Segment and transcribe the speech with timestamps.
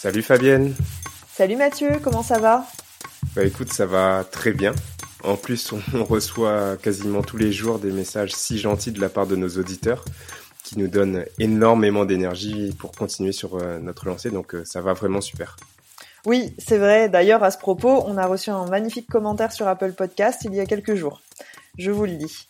[0.00, 0.74] Salut Fabienne
[1.30, 2.64] Salut Mathieu, comment ça va?
[3.36, 4.72] Bah écoute, ça va très bien.
[5.24, 9.26] En plus, on reçoit quasiment tous les jours des messages si gentils de la part
[9.26, 10.06] de nos auditeurs
[10.64, 14.94] qui nous donnent énormément d'énergie pour continuer sur euh, notre lancée, donc euh, ça va
[14.94, 15.56] vraiment super.
[16.24, 17.10] Oui, c'est vrai.
[17.10, 20.60] D'ailleurs, à ce propos, on a reçu un magnifique commentaire sur Apple Podcast il y
[20.60, 21.20] a quelques jours.
[21.76, 22.46] Je vous le dis.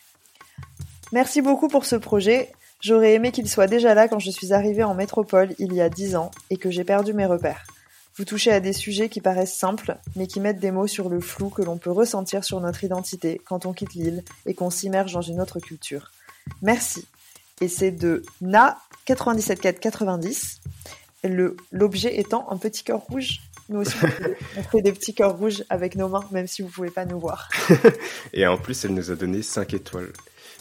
[1.11, 2.53] Merci beaucoup pour ce projet.
[2.81, 5.89] J'aurais aimé qu'il soit déjà là quand je suis arrivée en métropole il y a
[5.89, 7.65] dix ans et que j'ai perdu mes repères.
[8.17, 11.21] Vous touchez à des sujets qui paraissent simples, mais qui mettent des mots sur le
[11.21, 15.13] flou que l'on peut ressentir sur notre identité quand on quitte l'île et qu'on s'immerge
[15.13, 16.11] dans une autre culture.
[16.61, 17.05] Merci.
[17.61, 20.61] Et c'est de Na 97490.
[21.23, 23.41] Le, l'objet étant un petit cœur rouge.
[23.69, 23.95] Nous aussi,
[24.57, 27.19] on fait, des petits cœurs rouges avec nos mains, même si vous pouvez pas nous
[27.19, 27.47] voir.
[28.33, 30.11] Et en plus, elle nous a donné 5 étoiles.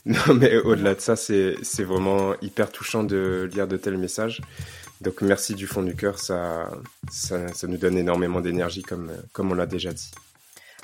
[0.06, 4.40] Non, mais au-delà de ça, c'est vraiment hyper touchant de lire de tels messages.
[5.00, 6.70] Donc merci du fond du cœur, ça,
[7.10, 10.10] ça, ça nous donne énormément d'énergie comme, comme on l'a déjà dit.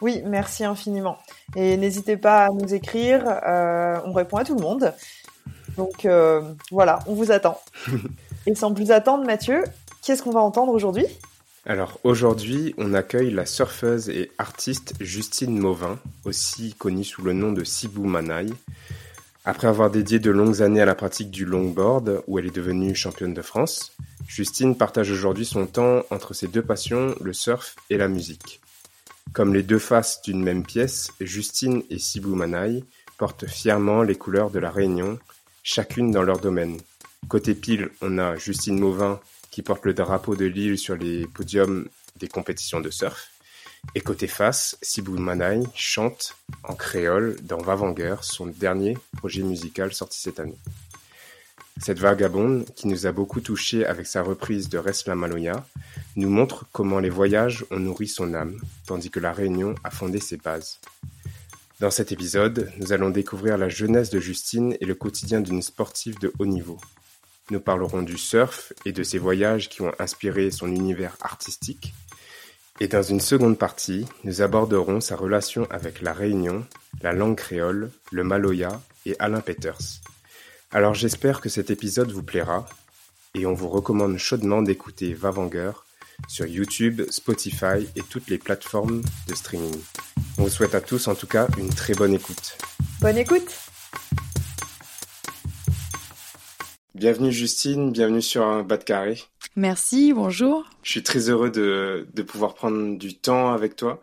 [0.03, 1.19] Oui, merci infiniment.
[1.55, 4.93] Et n'hésitez pas à nous écrire, euh, on répond à tout le monde.
[5.77, 7.61] Donc euh, voilà, on vous attend.
[8.47, 9.65] Et sans plus attendre, Mathieu,
[10.03, 11.07] qu'est-ce qu'on va entendre aujourd'hui?
[11.67, 17.51] Alors aujourd'hui, on accueille la surfeuse et artiste Justine Mauvin, aussi connue sous le nom
[17.51, 18.53] de Sibou Manaï.
[19.49, 22.97] Après avoir dédié de longues années à la pratique du longboard, où elle est devenue
[22.97, 23.93] championne de France,
[24.27, 28.61] Justine partage aujourd'hui son temps entre ses deux passions, le surf et la musique.
[29.33, 32.83] Comme les deux faces d'une même pièce, Justine et Sibou Manaï
[33.19, 35.17] portent fièrement les couleurs de la Réunion,
[35.63, 36.81] chacune dans leur domaine.
[37.29, 39.21] Côté pile, on a Justine Mauvin
[39.53, 41.89] qui porte le drapeau de l'île sur les podiums
[42.19, 43.31] des compétitions de surf.
[43.95, 50.21] Et côté face, Sibou Manaï chante en créole dans Vavanger, son dernier projet musical sorti
[50.21, 50.59] cette année.
[51.83, 55.67] Cette vagabonde, qui nous a beaucoup touchés avec sa reprise de Res la Maloya,
[56.17, 60.19] nous montre comment les voyages ont nourri son âme, tandis que la Réunion a fondé
[60.19, 60.81] ses bases.
[61.79, 66.19] Dans cet épisode, nous allons découvrir la jeunesse de Justine et le quotidien d'une sportive
[66.19, 66.81] de haut niveau.
[67.51, 71.93] Nous parlerons du surf et de ses voyages qui ont inspiré son univers artistique.
[72.79, 76.67] Et dans une seconde partie, nous aborderons sa relation avec la Réunion,
[77.03, 80.03] la langue créole, le Maloya et Alain Peters.
[80.71, 82.67] Alors j'espère que cet épisode vous plaira
[83.35, 85.73] et on vous recommande chaudement d'écouter Vavanger
[86.29, 89.77] sur YouTube, Spotify et toutes les plateformes de streaming.
[90.39, 92.59] On vous souhaite à tous en tout cas une très bonne écoute.
[93.01, 93.55] Bonne écoute
[96.97, 99.21] Bienvenue Justine, bienvenue sur un bas de carré.
[99.55, 100.65] Merci, bonjour.
[100.83, 104.01] Je suis très heureux de, de pouvoir prendre du temps avec toi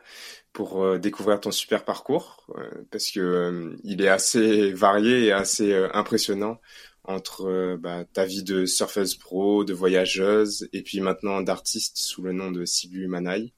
[0.53, 5.31] pour euh, découvrir ton super parcours euh, parce que euh, il est assez varié et
[5.31, 6.61] assez impressionnant
[7.03, 12.31] entre bah, ta vie de surfeuse pro, de voyageuse et puis maintenant d'artiste sous le
[12.31, 13.53] nom de Sibu Manaï.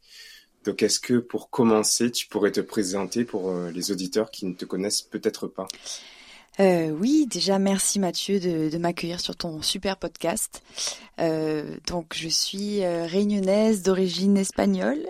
[0.64, 4.64] Donc est-ce que pour commencer, tu pourrais te présenter pour les auditeurs qui ne te
[4.64, 5.68] connaissent peut-être pas?
[6.60, 10.64] Euh, oui, déjà merci Mathieu de, m'accueillir sur ton super podcast.
[11.20, 15.06] Euh, donc je suis euh, réunionnaise d'origine espagnole.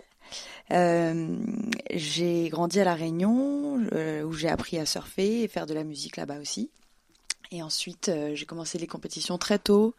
[0.72, 3.80] J'ai grandi à La Réunion
[4.24, 6.72] où j'ai appris à surfer et faire de la musique là-bas aussi.
[7.52, 9.94] Et ensuite j'ai commencé les compétitions très tôt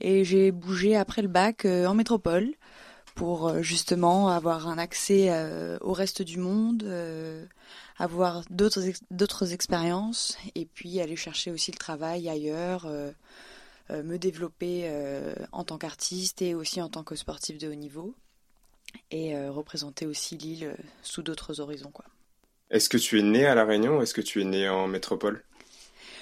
[0.00, 2.50] et j'ai bougé après le bac en métropole
[3.14, 5.30] pour justement avoir un accès
[5.80, 6.84] au reste du monde,
[7.98, 13.10] avoir d'autres d'autres expériences et puis aller chercher aussi le travail ailleurs, euh,
[13.90, 17.74] euh, me développer euh, en tant qu'artiste et aussi en tant que sportif de haut
[17.74, 18.14] niveau
[19.10, 22.06] et représenter aussi l'île sous d'autres horizons quoi.
[22.70, 24.86] Est-ce que tu es né à La Réunion ou est-ce que tu es né en
[24.88, 25.42] métropole?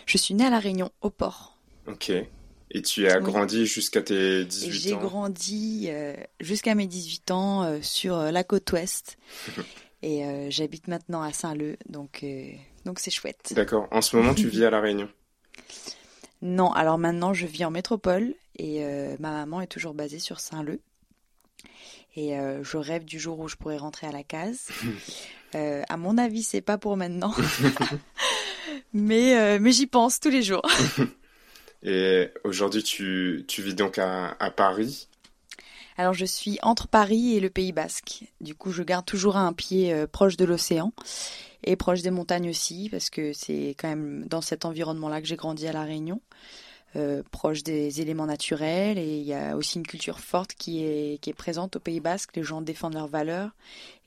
[0.07, 1.57] Je suis née à La Réunion, au port.
[1.87, 2.11] Ok.
[2.11, 3.25] Et tu as Oui.
[3.25, 5.01] grandi jusqu'à tes Et 18 j'ai ans?
[5.01, 9.19] grandi euh, jusqu'à mes 18 ans euh, sur euh, la côte ouest.
[10.03, 12.51] Et euh, j'habite maintenant à Saint-Leu, donc euh,
[12.85, 13.53] donc c'est chouette.
[13.55, 13.89] D'accord.
[13.91, 15.09] En ce moment, tu vis à La Réunion?
[16.43, 20.41] Non, alors maintenant je vis en métropole et euh, ma maman est toujours basée sur
[20.41, 20.81] Saint-Leu.
[22.19, 24.69] Et je rêve du jour où je pourrai rentrer à la case.
[25.55, 27.35] À mon avis, c'est pas pour maintenant.
[28.93, 30.67] mais mais j'y pense tous les jours.
[31.83, 35.09] Et aujourd'hui, tu, tu vis donc à, à Paris.
[35.99, 38.25] Alors je suis entre Paris et le Pays Basque.
[38.43, 40.93] Du coup, je garde toujours un pied euh, proche de l'océan
[41.65, 45.37] et proche des montagnes aussi, parce que c'est quand même dans cet environnement-là que j'ai
[45.37, 46.21] grandi à La Réunion.
[46.97, 51.35] Euh, proche des éléments naturels et il y a aussi une culture forte qui est,
[51.37, 52.37] présente au Pays Basque.
[52.37, 53.51] Les gens défendent leurs valeurs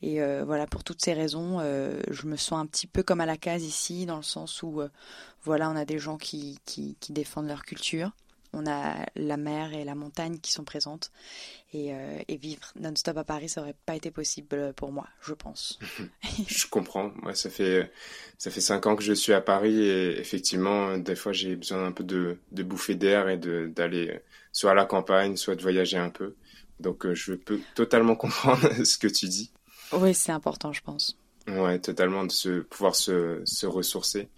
[0.01, 3.25] et euh, voilà pour toutes ces raisons, je me sens un petit peu comme à
[3.25, 4.81] la case ici dans le sens où
[5.43, 6.59] voilà on a des gens qui
[7.09, 8.11] défendent leur culture
[8.53, 11.11] on a la mer et la montagne qui sont présentes.
[11.73, 15.79] Et, euh, vivre non-stop à Paris, ça aurait pas été possible pour moi, je pense.
[16.47, 17.11] je comprends.
[17.21, 17.91] Moi, ça fait
[18.37, 21.85] ça fait cinq ans que je suis à Paris et effectivement, des fois, j'ai besoin
[21.85, 24.19] un peu de, de bouffer d'air et d'aller
[24.51, 26.35] soit à la campagne, soit de voyager un peu.
[26.79, 29.51] Donc, euh, je peux totalement comprendre ce que tu dis.
[29.91, 31.17] Oui, c'est important, je pense.
[31.47, 34.29] Ouais, totalement de se pouvoir se, se ressourcer.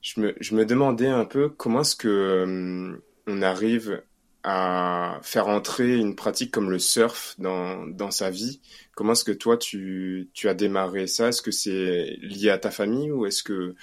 [0.00, 4.02] Je me, je me demandais un peu comment est-ce que hum, on arrive
[4.48, 8.60] à faire entrer une pratique comme le surf dans, dans sa vie.
[8.94, 11.28] Comment est-ce que toi, tu, tu as démarré ça?
[11.28, 13.74] Est-ce que c'est lié à ta famille ou est-ce que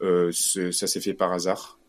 [0.00, 1.80] euh, ça s'est fait par hasard?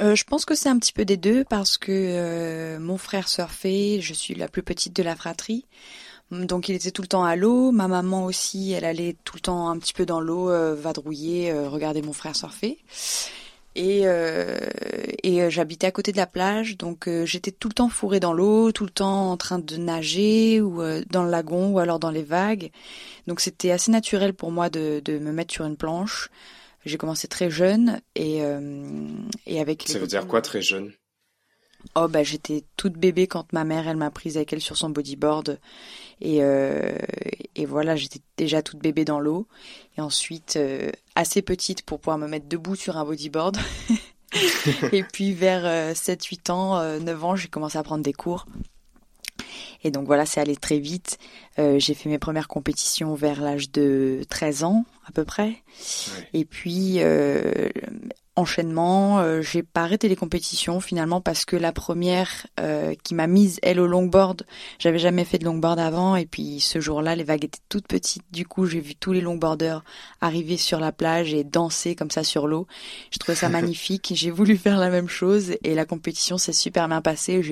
[0.00, 3.28] Euh, je pense que c'est un petit peu des deux parce que euh, mon frère
[3.28, 5.64] surfait, je suis la plus petite de la fratrie.
[6.30, 9.40] Donc il était tout le temps à l'eau, ma maman aussi, elle allait tout le
[9.40, 12.78] temps un petit peu dans l'eau, vadrouiller, regarder mon frère surfer.
[13.74, 14.58] Et, euh,
[15.22, 18.20] et euh, j'habitais à côté de la plage, donc euh, j'étais tout le temps fourrée
[18.20, 21.98] dans l'eau, tout le temps en train de nager ou dans le lagon ou alors
[21.98, 22.70] dans les vagues.
[23.26, 26.28] Donc c'était assez naturel pour moi de, de me mettre sur une planche.
[26.84, 28.42] J'ai commencé très jeune et,
[29.46, 29.84] et avec.
[29.86, 30.92] Ça veut dire quoi très jeune?
[31.94, 34.90] Oh bah j'étais toute bébé quand ma mère elle m'a prise avec elle sur son
[34.90, 35.58] bodyboard
[36.24, 36.96] et, euh,
[37.56, 39.48] et voilà j'étais déjà toute bébé dans l'eau.
[39.98, 43.58] Et ensuite euh, assez petite pour pouvoir me mettre debout sur un bodyboard.
[44.92, 45.64] Et puis vers
[45.94, 48.46] 7-8 euh, ans 9 ans j'ai commencé à prendre des cours.
[49.82, 51.18] Et donc voilà c'est allé très vite.
[51.58, 55.56] J'ai fait mes premières compétitions vers l'âge de 13 ans à peu près.
[56.32, 57.00] Et puis
[58.36, 59.20] enchaînement.
[59.20, 63.58] Euh, j'ai pas arrêté les compétitions finalement parce que la première euh, qui m'a mise
[63.62, 64.44] elle au longboard,
[64.78, 68.24] j'avais jamais fait de longboard avant et puis ce jour-là les vagues étaient toutes petites.
[68.30, 69.84] Du coup j'ai vu tous les longboarders
[70.20, 72.66] arriver sur la plage et danser comme ça sur l'eau.
[73.10, 74.12] Je trouvais ça magnifique.
[74.14, 77.42] J'ai voulu faire la même chose et la compétition s'est super bien passée.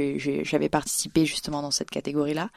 [0.44, 2.50] J'avais participé justement dans cette catégorie-là.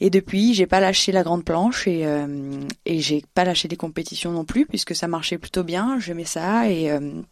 [0.00, 3.76] Et depuis, j'ai pas lâché la grande planche et, euh, et j'ai pas lâché des
[3.76, 5.98] compétitions non plus puisque ça marchait plutôt bien.
[5.98, 7.22] J'aimais ça et, euh,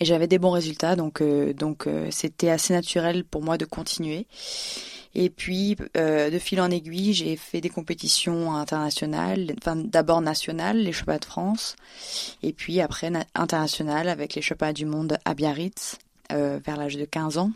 [0.00, 0.94] et j'avais des bons résultats.
[0.94, 4.26] Donc, euh, donc c'était assez naturel pour moi de continuer.
[5.16, 10.90] Et puis, de fil en aiguille, j'ai fait des compétitions internationales, enfin d'abord nationales, les
[10.90, 11.76] championnats de France,
[12.42, 15.98] et puis après internationales avec les championnats du monde à Biarritz,
[16.30, 17.52] vers l'âge de 15 ans.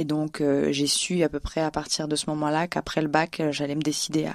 [0.00, 3.08] Et donc euh, j'ai su à peu près à partir de ce moment-là qu'après le
[3.08, 4.32] bac, euh, j'allais me décider à,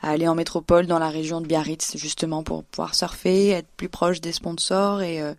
[0.00, 4.22] aller en métropole dans la région de Biarritz justement pour pouvoir surfer, être plus proche
[4.22, 5.34] des sponsors et, euh,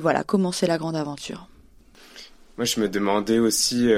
[0.00, 1.48] voilà, commencer la grande aventure.
[2.56, 3.90] Moi je me demandais aussi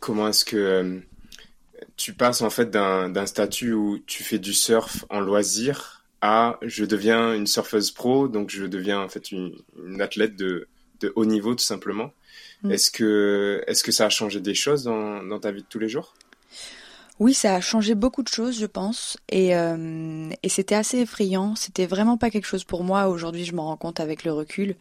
[0.00, 1.00] comment est-ce que
[1.96, 6.84] tu passes en fait d'un statut où tu fais du surf en loisir à je
[6.84, 9.56] deviens une surfeuse pro, donc je deviens en fait une,
[9.98, 10.68] athlète de
[11.16, 12.12] haut niveau tout simplement.
[12.62, 12.70] Mm.
[12.70, 15.78] Est-ce que, est-ce que ça a changé des choses dans, dans ta vie de tous
[15.78, 16.14] les jours?
[17.18, 21.54] Oui, ça a changé beaucoup de choses, je pense, et, euh, et c'était assez effrayant.
[21.54, 23.06] C'était vraiment pas quelque chose pour moi.
[23.08, 24.76] Aujourd'hui, je m'en rends compte avec le recul.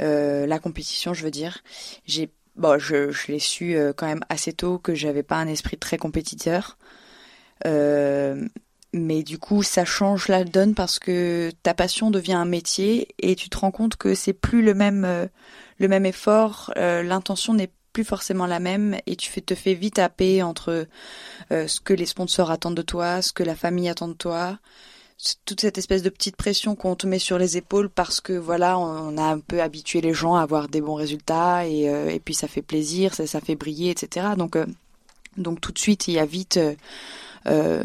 [0.00, 1.58] Euh, la compétition, je veux dire,
[2.04, 5.48] j'ai, bon, je, je l'ai su euh, quand même assez tôt que j'avais pas un
[5.48, 6.78] esprit très compétiteur.
[8.92, 13.34] Mais du coup, ça change la donne parce que ta passion devient un métier et
[13.34, 15.28] tu te rends compte que c'est plus le même
[15.78, 19.98] le même effort, euh, l'intention n'est plus forcément la même et tu te fais vite
[19.98, 20.86] happer entre
[21.50, 24.58] euh, ce que les sponsors attendent de toi, ce que la famille attend de toi,
[25.46, 28.78] toute cette espèce de petite pression qu'on te met sur les épaules parce que voilà,
[28.78, 32.34] on a un peu habitué les gens à avoir des bons résultats et, et puis
[32.34, 34.26] ça fait plaisir, ça, ça fait briller, etc.
[34.36, 34.58] Donc
[35.38, 36.58] donc tout de suite, il y a vite
[37.48, 37.82] euh,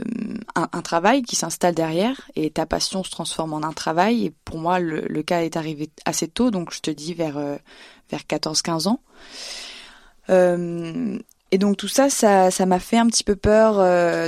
[0.56, 4.26] un, travail qui s'installe derrière et ta passion se transforme en un travail.
[4.26, 7.58] Et pour moi, le, cas est arrivé assez tôt, donc je te dis vers, euh,
[8.10, 9.00] vers 14-15 ans.
[10.30, 11.18] Euh,
[11.52, 13.76] et donc tout ça, ça, ça m'a fait un petit peu peur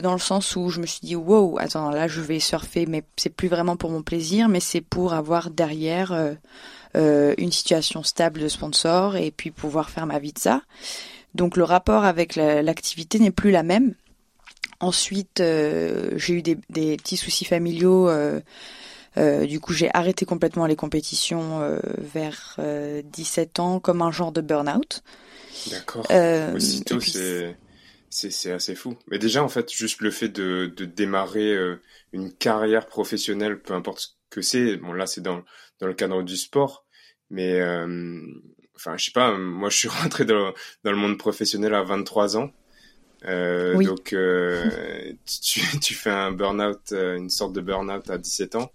[0.01, 3.03] dans le sens où je me suis dit wow, attends, là je vais surfer, mais
[3.15, 6.13] c'est plus vraiment pour mon plaisir, mais c'est pour avoir derrière
[6.93, 10.63] une situation stable de sponsor et puis pouvoir faire ma vie de ça.
[11.33, 13.95] Donc le rapport avec l'activité n'est plus la même.
[14.79, 16.55] Ensuite, euh, j'ai eu des,
[16.97, 18.41] petits soucis familiaux euh,
[19.45, 22.59] du coup, j'ai arrêté complètement les compétitions vers
[23.03, 25.03] 17 ans comme un genre de burn-out.
[25.69, 26.07] D'accord.
[26.55, 27.55] Aussitôt, c'est
[28.09, 28.95] c'est assez fou.
[29.07, 31.55] Mais déjà, en fait, juste le fait de, de démarrer
[32.11, 35.43] une carrière professionnelle, peu importe ce que c'est, bon là, c'est dans,
[35.79, 36.85] dans le cadre du sport,
[37.29, 37.61] mais
[38.75, 40.53] enfin, je sais pas, moi, je suis rentré dans,
[40.83, 42.51] dans le monde professionnel à 23 ans.
[43.25, 48.55] Euh, Donc, euh, tu, tu, fais un burn-out, euh, une sorte de burn-out à 17
[48.55, 48.71] ans.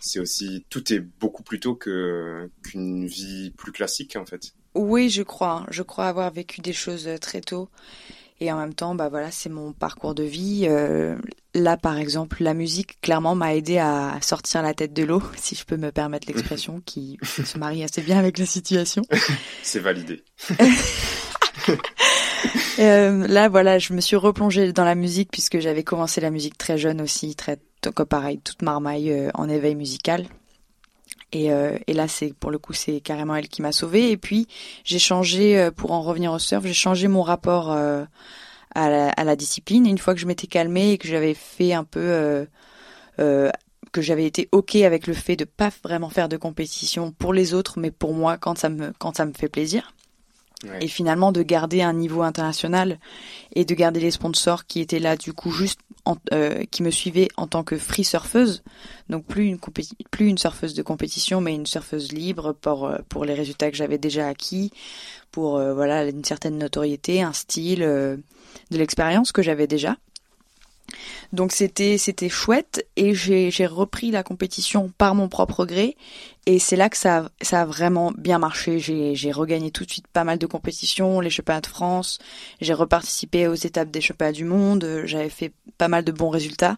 [0.00, 4.54] C'est aussi, tout est beaucoup plus tôt que qu'une vie plus classique, en fait.
[4.74, 5.66] Oui, je crois.
[5.70, 7.68] Je crois avoir vécu des choses très tôt.
[8.42, 10.66] Et en même temps, bah voilà, c'est mon parcours de vie.
[10.68, 11.16] Euh,
[11.54, 15.54] là, par exemple, la musique, clairement, m'a aidé à sortir la tête de l'eau, si
[15.54, 19.04] je peux me permettre l'expression, qui se marie assez bien avec la situation.
[19.62, 20.24] c'est validé.
[22.78, 26.56] Euh, là, voilà, je me suis replongée dans la musique puisque j'avais commencé la musique
[26.58, 30.26] très jeune aussi, très donc pareil, toute marmaille euh, en éveil musical.
[31.32, 34.10] Et, euh, et là, c'est pour le coup, c'est carrément elle qui m'a sauvée.
[34.10, 34.48] Et puis,
[34.84, 38.08] j'ai changé, pour en revenir au surf, j'ai changé mon rapport à
[38.74, 39.86] la, discipline.
[39.86, 42.46] Une fois que je m'étais calmée et que j'avais fait un peu
[43.16, 47.54] que j'avais été ok avec le fait de pas vraiment faire de compétition pour les
[47.54, 49.92] autres, mais pour moi quand ça me quand ça me fait plaisir
[50.80, 52.98] et finalement de garder un niveau international
[53.54, 55.80] et de garder les sponsors qui étaient là du coup juste
[56.32, 58.62] euh, qui me suivaient en tant que free surfeuse.
[59.08, 59.58] Donc plus une
[60.10, 63.76] plus une surfeuse de compétition mais une surfeuse libre pour euh, pour les résultats que
[63.76, 64.72] j'avais déjà acquis
[65.30, 68.22] pour euh, voilà une certaine notoriété un style de
[68.70, 69.96] l'expérience que j'avais déjà
[71.32, 75.96] donc c'était c'était chouette et j'ai repris la compétition par mon propre gré
[76.46, 78.78] et c'est là que ça ça a vraiment bien marché.
[78.78, 82.18] J'ai regagné tout de suite pas mal de compétitions, les championnats de France,
[82.60, 86.76] j'ai reparticipé aux étapes des championnats du monde, j'avais fait pas mal de bons résultats.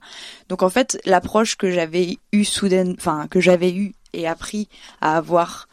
[0.48, 4.68] Donc en fait, l'approche que j'avais eu soudain enfin que j'avais eu et appris
[5.00, 5.68] à avoir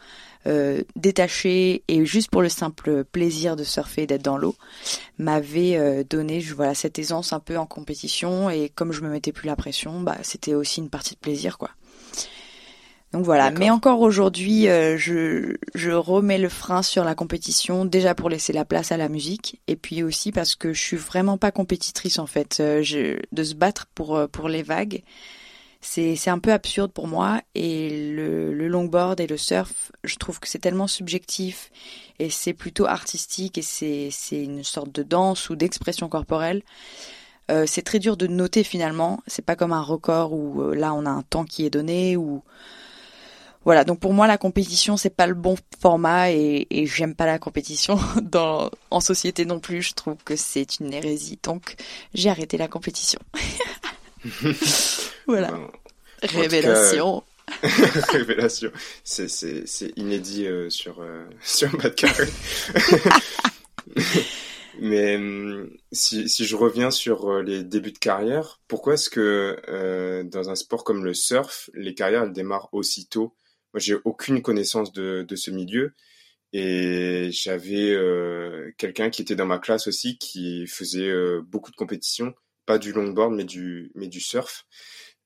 [0.46, 4.56] euh, détaché et juste pour le simple plaisir de surfer et d'être dans l'eau
[5.18, 8.50] m'avait euh, donné voilà cette aisance un peu en compétition.
[8.50, 11.58] Et comme je me mettais plus la pression bah c'était aussi une partie de plaisir
[11.58, 11.70] quoi.
[13.12, 13.50] Donc voilà.
[13.50, 18.52] Mais encore aujourd'hui euh, je je remets le frein sur la compétition déjà pour laisser
[18.52, 19.60] la place à la musique.
[19.68, 22.56] Et puis aussi parce que je suis vraiment pas compétitrice en fait.
[22.82, 25.04] Je, de se battre pour pour les vagues
[25.84, 30.38] c'est un peu absurde pour moi et le, le, longboard et le surf, je trouve
[30.38, 31.70] que c'est tellement subjectif
[32.20, 36.62] et c'est plutôt artistique et c'est une sorte de danse ou d'expression corporelle.
[37.50, 39.20] Euh, c'est très dur de noter finalement.
[39.26, 42.16] C'est pas comme un record où euh, là on a un temps qui est donné
[42.16, 42.42] ou
[43.64, 43.82] voilà.
[43.84, 47.40] Donc pour moi la compétition c'est pas le bon format et, et j'aime pas la
[47.40, 49.82] compétition dans en société non plus.
[49.82, 51.40] Je trouve que c'est une hérésie.
[51.42, 51.74] Donc
[52.14, 53.18] j'ai arrêté la compétition.
[55.26, 55.58] voilà.
[56.22, 57.22] Révélation.
[57.62, 58.70] Révélation.
[59.04, 62.28] C'est, c'est, c'est inédit euh, sur, euh, sur Bad Carré.
[64.80, 69.60] Mais hum, si, si je reviens sur euh, les débuts de carrière, pourquoi est-ce que
[69.68, 73.34] euh, dans un sport comme le surf, les carrières elles démarrent aussitôt?
[73.74, 75.94] Moi, j'ai aucune connaissance de, de ce milieu
[76.52, 81.12] et j'avais euh, quelqu'un qui était dans ma classe aussi qui faisait
[81.42, 82.34] beaucoup de compétitions
[82.66, 84.66] pas du longboard mais du mais du surf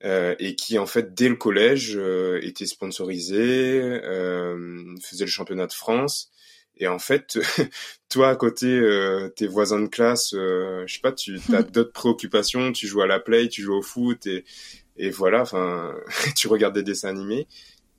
[0.04, 5.66] euh, et qui en fait dès le collège euh, était sponsorisé, euh, faisait le championnat
[5.66, 6.30] de France.
[6.78, 7.38] Et en fait
[8.10, 12.72] toi à côté euh, tes voisins de classe, je sais pas, tu as d'autres préoccupations,
[12.72, 14.44] tu joues à la play, tu joues au foot et
[14.98, 15.94] et voilà, enfin
[16.36, 17.46] tu regardes des dessins animés.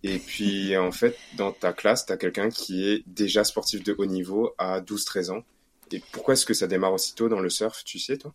[0.03, 3.95] Et puis en fait dans ta classe tu as quelqu'un qui est déjà sportif de
[3.97, 5.43] haut niveau à 12-13 ans.
[5.91, 8.33] Et pourquoi est-ce que ça démarre aussitôt dans le surf, tu sais toi?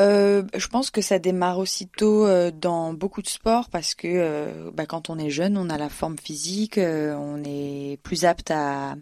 [0.00, 4.70] Euh, je pense que ça démarre aussitôt euh, dans beaucoup de sports parce que euh,
[4.72, 8.50] bah, quand on est jeune, on a la forme physique, euh, on est plus apte
[8.50, 8.96] à,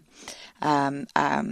[0.61, 1.43] à, à,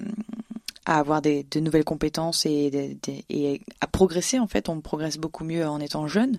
[0.86, 2.98] à avoir des, de nouvelles compétences et,
[3.30, 4.40] et à progresser.
[4.40, 6.38] En fait, on progresse beaucoup mieux en étant jeune.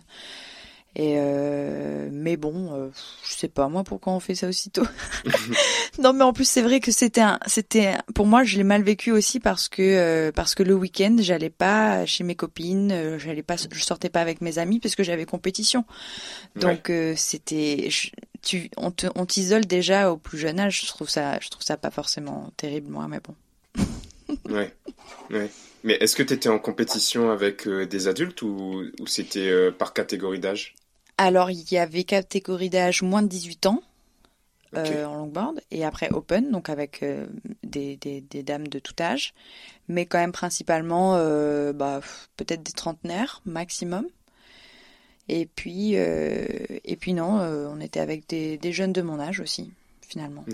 [0.95, 2.91] Et euh, mais bon, euh,
[3.25, 4.87] je sais pas moi pourquoi on fait ça aussitôt?
[5.99, 8.83] non mais en plus c'est vrai que c'était un, c'était pour moi je l'ai mal
[8.83, 13.19] vécu aussi parce que euh, parce que le week-end j'allais pas chez mes copines, euh,
[13.19, 15.87] j'allais pas, je sortais pas avec mes amis parce que j'avais compétition.
[16.57, 17.89] Donc c'était,
[18.43, 20.83] tu, on te, on t'isole déjà au plus jeune âge.
[20.83, 23.35] Je trouve ça, je trouve ça pas forcément terrible moi, mais bon.
[24.55, 24.75] ouais,
[25.31, 25.51] ouais.
[25.85, 30.39] Mais est-ce que tu étais en compétition avec des adultes ou, ou c'était par catégorie
[30.39, 30.75] d'âge?
[31.19, 33.83] Alors, il y avait catégorie d'âge moins de 18 ans
[34.75, 37.27] euh, en longboard et après open, donc avec euh,
[37.63, 39.35] des, des, des, dames de tout âge,
[39.87, 42.01] mais quand même principalement euh, bah,
[42.39, 44.07] peut-être des trentenaires maximum.
[45.29, 49.71] Et puis, et puis non, on était avec des, des, jeunes de mon âge aussi,
[50.07, 50.45] finalement.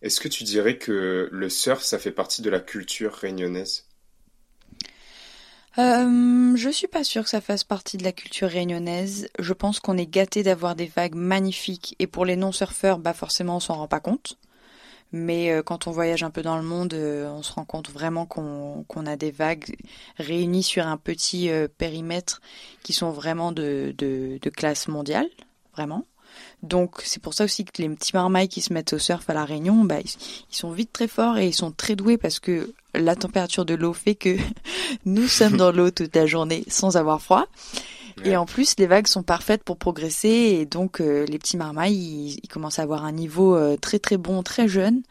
[0.00, 3.84] Est-ce que tu dirais que le surf, ça fait partie de la culture réunionnaise?
[5.78, 9.28] Euh, je suis pas sûre que ça fasse partie de la culture réunionnaise.
[9.38, 13.56] Je pense qu'on est gâté d'avoir des vagues magnifiques et pour les non-surfeurs, bah forcément
[13.56, 14.38] on s'en rend pas compte.
[15.12, 17.90] Mais euh, quand on voyage un peu dans le monde, euh, on se rend compte
[17.90, 19.76] vraiment qu'on a des vagues
[20.16, 22.40] réunies sur un petit euh, périmètre
[22.82, 23.94] qui sont vraiment de,
[24.56, 25.28] classe mondiale,
[25.74, 26.04] vraiment.
[26.62, 29.34] Donc c'est pour ça aussi que les petits marmailles qui se mettent au surf à
[29.34, 32.72] la Réunion, bah, ils, sont vite très forts et ils sont très doués parce que
[32.94, 34.36] la température de l'eau fait que
[35.04, 37.46] nous sommes dans l'eau toute la journée sans avoir froid.
[38.24, 42.38] Et en plus, les vagues sont parfaites pour progresser et donc euh, les petits marmailles,
[42.42, 45.02] ils, commencent à avoir un niveau euh, très très bon, très jeune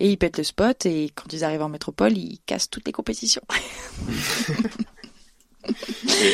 [0.00, 2.92] et ils pètent le spot et quand ils arrivent en métropole, ils cassent toutes les
[2.92, 3.42] compétitions.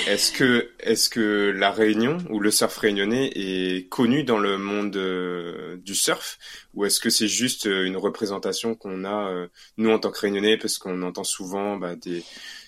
[0.07, 4.97] est-ce que, est-ce que la Réunion ou le surf réunionnais est connu dans le monde
[4.97, 6.38] euh, du surf?
[6.75, 10.21] Ou est-ce que c'est juste euh, une représentation qu'on a euh, nous en tant que
[10.21, 12.25] Réunionnais parce qu'on entend souvent bah, des,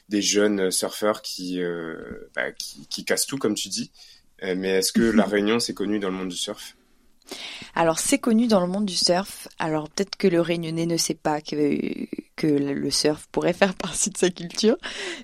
[0.08, 1.60] des jeunes surfeurs qui,
[2.34, 3.90] bah, qui, qui cassent tout comme tu dis.
[4.42, 6.76] Mais est-ce que la Réunion c'est connu dans le monde du surf?
[7.74, 9.48] Alors c'est connu dans le monde du surf.
[9.58, 11.56] Alors peut-être que le Réunionnais ne sait pas que,
[12.36, 14.76] que le surf pourrait faire partie de sa culture,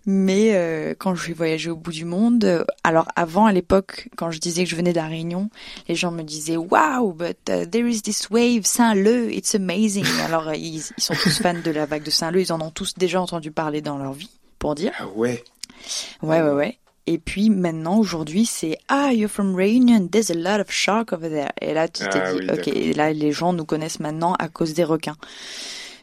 [0.06, 4.08] mais euh, quand je vais voyager au bout du monde, euh, alors avant à l'époque
[4.16, 5.50] quand je disais que je venais de la Réunion,
[5.88, 10.06] les gens me disaient wow, but uh, there is this wave Saint-Leu, it's amazing.
[10.24, 12.94] Alors ils, ils sont tous fans de la vague de Saint-Leu, ils en ont tous
[12.94, 14.92] déjà entendu parler dans leur vie, pour dire.
[14.98, 15.44] Ah ouais.
[16.22, 16.78] Ouais ouais ouais.
[17.06, 21.28] Et puis maintenant, aujourd'hui, c'est Ah, you're from Réunion, there's a lot of shark over
[21.28, 21.50] there.
[21.60, 24.74] Et là, tu t'es ah dit, ok, là, les gens nous connaissent maintenant à cause
[24.74, 25.16] des requins.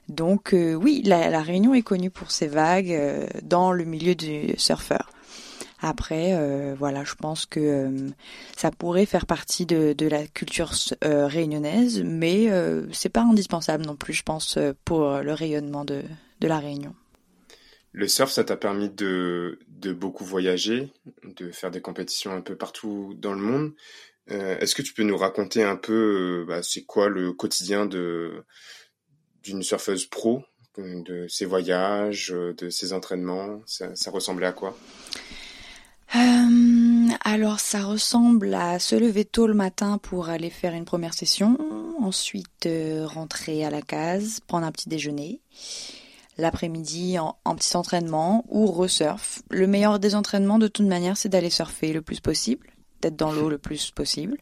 [0.10, 4.54] Donc euh, oui, la, Réunion est connue pour ses vagues euh, dans le milieu du
[4.58, 5.12] surfeur.
[5.82, 8.08] Après, euh, voilà, je pense que
[8.58, 12.50] ça pourrait faire partie de, la culture réunionnaise, mais
[12.92, 16.04] c'est pas indispensable non plus, je pense, pour le rayonnement de,
[16.42, 16.94] la Réunion.
[17.94, 19.58] Le surf, ça t'a permis de,
[19.94, 20.92] beaucoup voyager,
[21.24, 23.72] de faire des compétitions un peu partout dans le monde.
[24.28, 28.44] Est-ce que tu peux nous raconter un peu, bah, c'est quoi le quotidien de
[29.44, 30.44] d'une surfeuse pro,
[30.78, 34.78] de ses voyages, de ses entraînements Ça, ressemblait à quoi?
[36.16, 41.14] Euh, alors ça ressemble à se lever tôt le matin pour aller faire une première
[41.14, 41.58] session,
[42.00, 42.68] ensuite
[43.04, 45.42] rentrer à la case, prendre un petit déjeuner,
[46.38, 49.44] l'après-midi en, petit entraînement ou resurf.
[49.52, 53.32] Le meilleur des entraînements de toute manière c'est d'aller surfer le plus possible, d'être dans
[53.32, 54.38] l'eau le plus possible,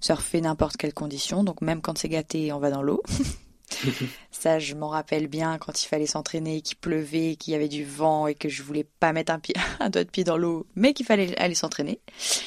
[0.00, 3.02] surfer n'importe quelle condition, donc même quand c'est gâté on va dans l'eau.
[4.30, 7.84] Ça, je m'en rappelle bien quand il fallait s'entraîner, qu'il pleuvait, qu'il y avait du
[7.84, 10.66] vent et que je voulais pas mettre un, pied, un doigt de pied dans l'eau,
[10.74, 12.00] mais qu'il fallait aller s'entraîner.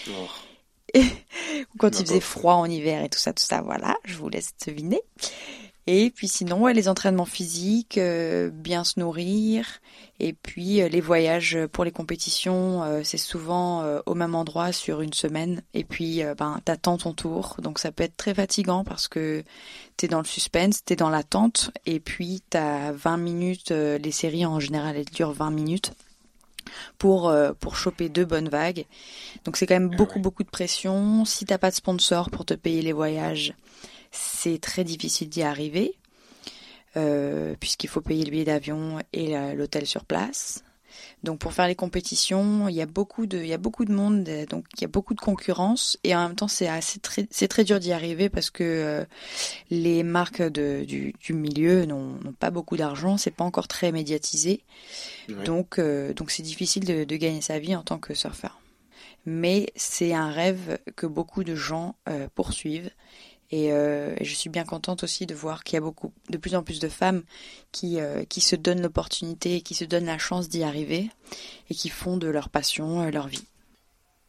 [0.09, 0.27] Oh.
[0.99, 4.29] ou quand il faisait froid en hiver et tout ça, tout ça, voilà, je vous
[4.29, 5.01] laisse deviner.
[5.85, 9.65] Et puis sinon, les entraînements physiques, euh, bien se nourrir,
[10.19, 15.01] et puis euh, les voyages pour les compétitions, euh, c'est souvent au même endroit sur
[15.01, 19.07] une semaine, et puis ben t'attends ton tour, donc ça peut être très fatigant parce
[19.07, 19.43] que
[19.97, 24.59] t'es dans le suspense, t'es dans l'attente, et puis t'as 20 minutes, les séries en
[24.59, 25.93] général elles durent 20 minutes
[26.97, 28.85] pour pour choper deux bonnes vagues.
[29.45, 31.25] Donc c'est quand même beaucoup beaucoup de pression.
[31.25, 33.53] Si t'as pas de sponsor pour te payer les voyages,
[34.13, 35.95] c'est très difficile d'y arriver,
[36.95, 40.63] euh, puisqu'il faut payer le billet d'avion et l'hôtel sur place.
[41.23, 43.91] Donc pour faire les compétitions, il y a beaucoup de, il y a beaucoup de
[43.91, 47.25] monde, donc il y a beaucoup de concurrence et en même temps c'est assez très,
[47.31, 49.05] c'est très dur d'y arriver parce que euh,
[49.71, 54.61] les marques de, du, du milieu n'ont pas beaucoup d'argent, c'est pas encore très médiatisé,
[55.45, 58.59] donc euh, donc c'est difficile de, de, gagner sa vie en tant que surfeur.
[59.25, 61.95] Mais c'est un rêve que beaucoup de gens
[62.35, 62.91] poursuivent
[63.53, 66.55] euh, et, je suis bien contente aussi de voir qu'il y a beaucoup, de plus
[66.55, 67.23] en plus de femmes
[67.71, 71.09] qui, euh, qui se donnent l'opportunité, qui se donnent la chance d'y arriver
[71.69, 73.45] et qui font de leur passion euh, leur vie.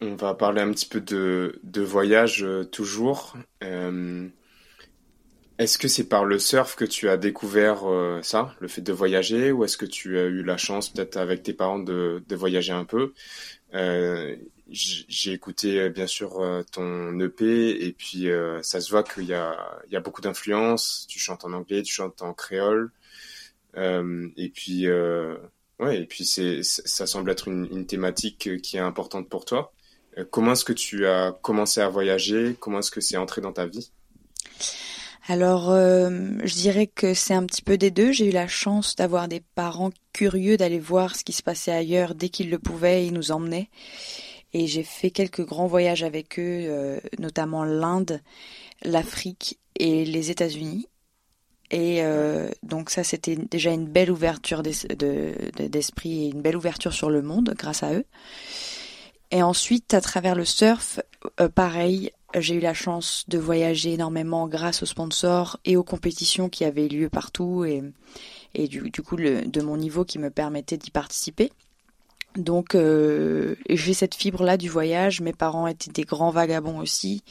[0.01, 3.37] On va parler un petit peu de, de voyage toujours.
[5.59, 7.85] est-ce que c'est par le surf que tu as découvert
[8.21, 11.43] ça, le fait de voyager, ou est-ce que tu as eu la chance peut-être avec
[11.43, 13.15] tes parents de, de voyager un peu?
[14.71, 19.25] J'ai écouté euh, bien sûr euh, ton EP et puis euh, ça se voit qu'il
[19.25, 21.07] y a, beaucoup d'influence.
[21.09, 22.91] Tu chantes en anglais, tu chantes en créole.
[23.77, 29.29] et puis, ouais, et puis c'est, ça semble être une, une, thématique qui est importante
[29.29, 29.73] pour toi.
[30.31, 32.57] comment est-ce que tu as commencé à voyager?
[32.59, 33.91] Comment est-ce que c'est entré dans ta vie?
[35.27, 38.13] Alors, je dirais que c'est un petit peu des deux.
[38.13, 42.15] J'ai eu la chance d'avoir des parents curieux d'aller voir ce qui se passait ailleurs
[42.15, 43.07] dès qu'ils le pouvaient.
[43.07, 43.71] Ils nous emmenaient.
[44.55, 48.21] Et j'ai fait quelques grands voyages avec eux, notamment l'Inde,
[48.83, 50.89] l'Afrique et les États-Unis.
[51.73, 52.03] Et
[52.63, 57.53] donc ça, c'était déjà une belle ouverture d'esprit et une belle ouverture sur le monde
[57.59, 58.05] grâce à eux.
[59.33, 61.01] Et ensuite, à travers le surf,
[61.57, 66.65] pareil, j'ai eu la chance de voyager énormément grâce aux sponsors et aux compétitions qui
[66.65, 67.83] avaient lieu partout et,
[68.55, 71.51] et du, coup de mon niveau qui me permettait d'y participer.
[72.37, 75.21] Donc euh, j'ai cette fibre-là du voyage.
[75.21, 77.23] Mes parents étaient des grands vagabonds aussi.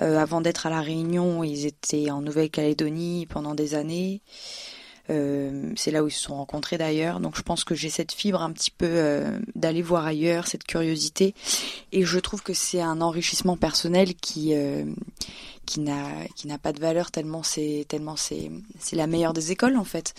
[0.00, 4.22] Euh, avant d'être à la Réunion, ils étaient en Nouvelle-Calédonie pendant des années.
[5.10, 7.20] Euh, c'est là où ils se sont rencontrés d'ailleurs.
[7.20, 10.64] Donc je pense que j'ai cette fibre un petit peu euh, d'aller voir ailleurs, cette
[10.64, 11.34] curiosité.
[11.92, 14.84] Et je trouve que c'est un enrichissement personnel qui euh,
[15.64, 19.52] qui n'a qui n'a pas de valeur tellement c'est tellement c'est c'est la meilleure des
[19.52, 20.14] écoles en fait.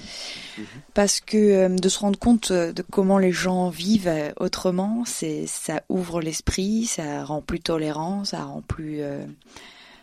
[0.57, 0.65] Mhm.
[0.93, 6.21] Parce que de se rendre compte de comment les gens vivent autrement, c'est ça ouvre
[6.21, 9.01] l'esprit, ça rend plus tolérant, ça rend plus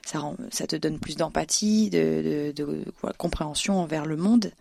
[0.05, 2.85] ça, rend, ça te donne plus d'empathie, de, de, de,
[3.19, 4.53] compréhension envers le monde.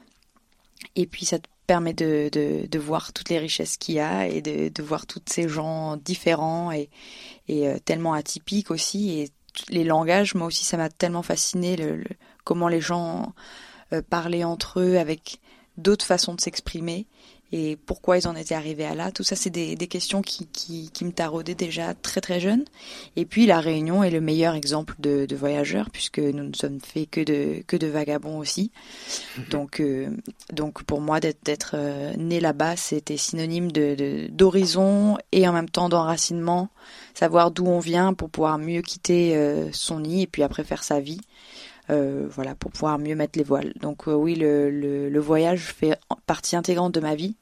[0.95, 4.27] Et puis ça te permet de, de, de voir toutes les richesses qu'il y a
[4.27, 6.89] et de, de voir tous ces gens différents et,
[7.47, 9.19] et euh, tellement atypiques aussi.
[9.19, 9.29] Et
[9.69, 12.03] les langages, moi aussi, ça m'a tellement fasciné le,
[12.43, 13.33] comment les gens
[13.93, 15.39] euh, parlaient entre eux avec
[15.77, 17.07] d'autres façons de s'exprimer
[17.53, 19.11] et pourquoi ils en étaient arrivés à là?
[19.11, 22.63] Tout ça, c'est des, des, questions qui, qui, qui, me taraudaient déjà très très jeune.
[23.17, 26.79] Et puis la Réunion est le meilleur exemple de, de voyageurs puisque nous ne sommes
[26.79, 28.71] faits que de que de vagabonds aussi.
[29.49, 30.09] Donc euh,
[30.53, 35.89] donc pour moi d'être euh, né là-bas, c'était synonyme de d'horizon et en même temps
[35.89, 36.69] d'enracinement,
[37.13, 40.83] savoir d'où on vient pour pouvoir mieux quitter euh, son nid et puis après faire
[40.83, 41.19] sa vie.
[41.89, 43.73] Euh, voilà, pour pouvoir mieux mettre les voiles.
[43.81, 47.35] Donc oui, le, le, le, voyage fait partie intégrante de ma vie.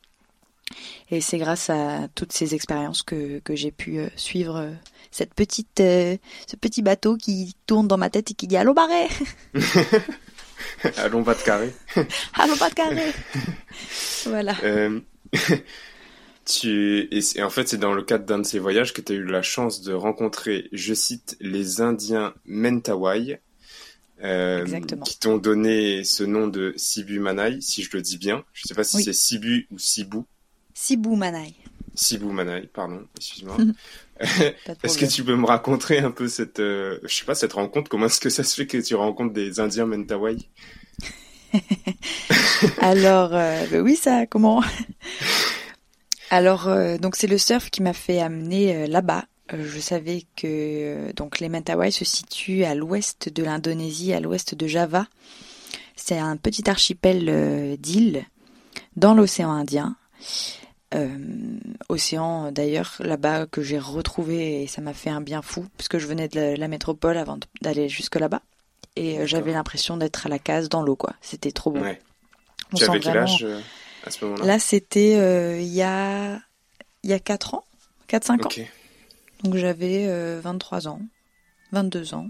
[1.12, 4.72] Et c'est grâce à toutes ces expériences que, que j'ai pu euh, suivre euh,
[5.12, 8.74] cette petite, euh, ce petit bateau qui tourne dans ma tête et qui dit Allons,
[8.74, 9.08] barré
[10.98, 11.74] Allons, pas de carré
[12.34, 13.12] Allons, pas de carré
[14.26, 14.56] Voilà.
[16.46, 17.08] tu...
[17.12, 19.26] Et, en fait, c'est dans le cadre d'un de ces voyages que tu as eu
[19.26, 23.40] la chance de rencontrer, je cite, les Indiens Mentawai.
[25.06, 28.44] qui t'ont donné ce nom de Sibu Manai, si je le dis bien.
[28.54, 30.20] Je sais pas si c'est Sibu ou Sibu.
[30.82, 31.54] Sibou Manaï.
[31.94, 33.58] Sibou Manaï, pardon, excuse-moi.
[34.84, 37.90] est-ce que tu peux me raconter un peu cette, euh, je sais pas, cette rencontre?
[37.90, 40.38] Comment est-ce que ça se fait que tu rencontres des Indiens Mentawai?
[42.80, 44.64] Alors, euh, bah oui, ça, comment?
[46.30, 49.26] Alors, euh, donc c'est le surf qui m'a fait amener là-bas.
[49.52, 54.66] je savais que donc les Mentawai se situent à l'ouest de l'Indonésie, à l'ouest de
[54.66, 55.08] Java.
[55.98, 58.24] C'est un petit archipel d'îles
[58.96, 59.98] dans l'océan Indien.
[60.96, 65.88] Euh, océan d'ailleurs là-bas que j'ai retrouvé et ça m'a fait un bien fou parce
[65.88, 68.42] que je venais de la, métropole avant d'aller jusque là-bas
[68.96, 71.14] et euh, j'avais l'impression d'être à la case dans l'eau quoi.
[71.22, 71.82] C'était trop beau.
[72.76, 73.60] tu avais quel âge euh,
[74.04, 74.46] à ce moment-là?
[74.46, 76.42] Là c'était il y a
[77.04, 77.66] il y a 4 ans,
[78.08, 78.50] 4 5 ans.
[79.44, 81.02] Donc j'avais 23 ans,
[81.72, 82.30] 22 ans.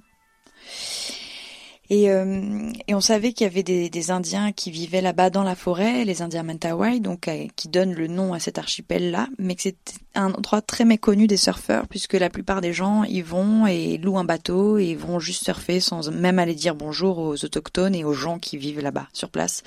[1.90, 5.56] Et, euh, et on savait qu'il y avait des, Indiens qui vivaient là-bas dans la
[5.56, 9.64] forêt, les Indiens Mentawai, donc euh, qui donnent le nom à cet archipel-là, mais que
[9.64, 13.98] c'était un endroit très méconnu des surfeurs, puisque la plupart des gens y vont et
[13.98, 18.04] louent un bateau et vont juste surfer sans même aller dire bonjour aux autochtones et
[18.04, 19.64] aux gens qui vivent là-bas sur place.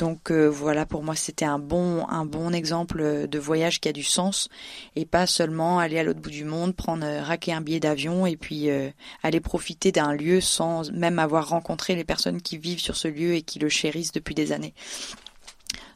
[0.00, 3.92] Donc euh, voilà, pour moi, c'était un bon, un bon exemple de voyage qui a
[3.92, 4.48] du sens
[4.96, 8.24] et pas seulement aller à l'autre bout du monde, prendre, euh, raquer un billet d'avion
[8.24, 8.88] et puis euh,
[9.22, 13.34] aller profiter d'un lieu sans même avoir rencontré les personnes qui vivent sur ce lieu
[13.34, 14.72] et qui le chérissent depuis des années.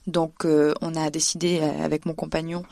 [0.06, 2.62] Donc on a décidé avec mon compagnon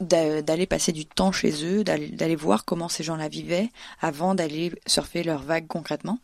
[0.00, 5.22] d'aller passer du temps chez eux, d'aller voir comment ces gens-là vivaient avant d'aller surfer
[5.22, 6.18] leurs vagues concrètement.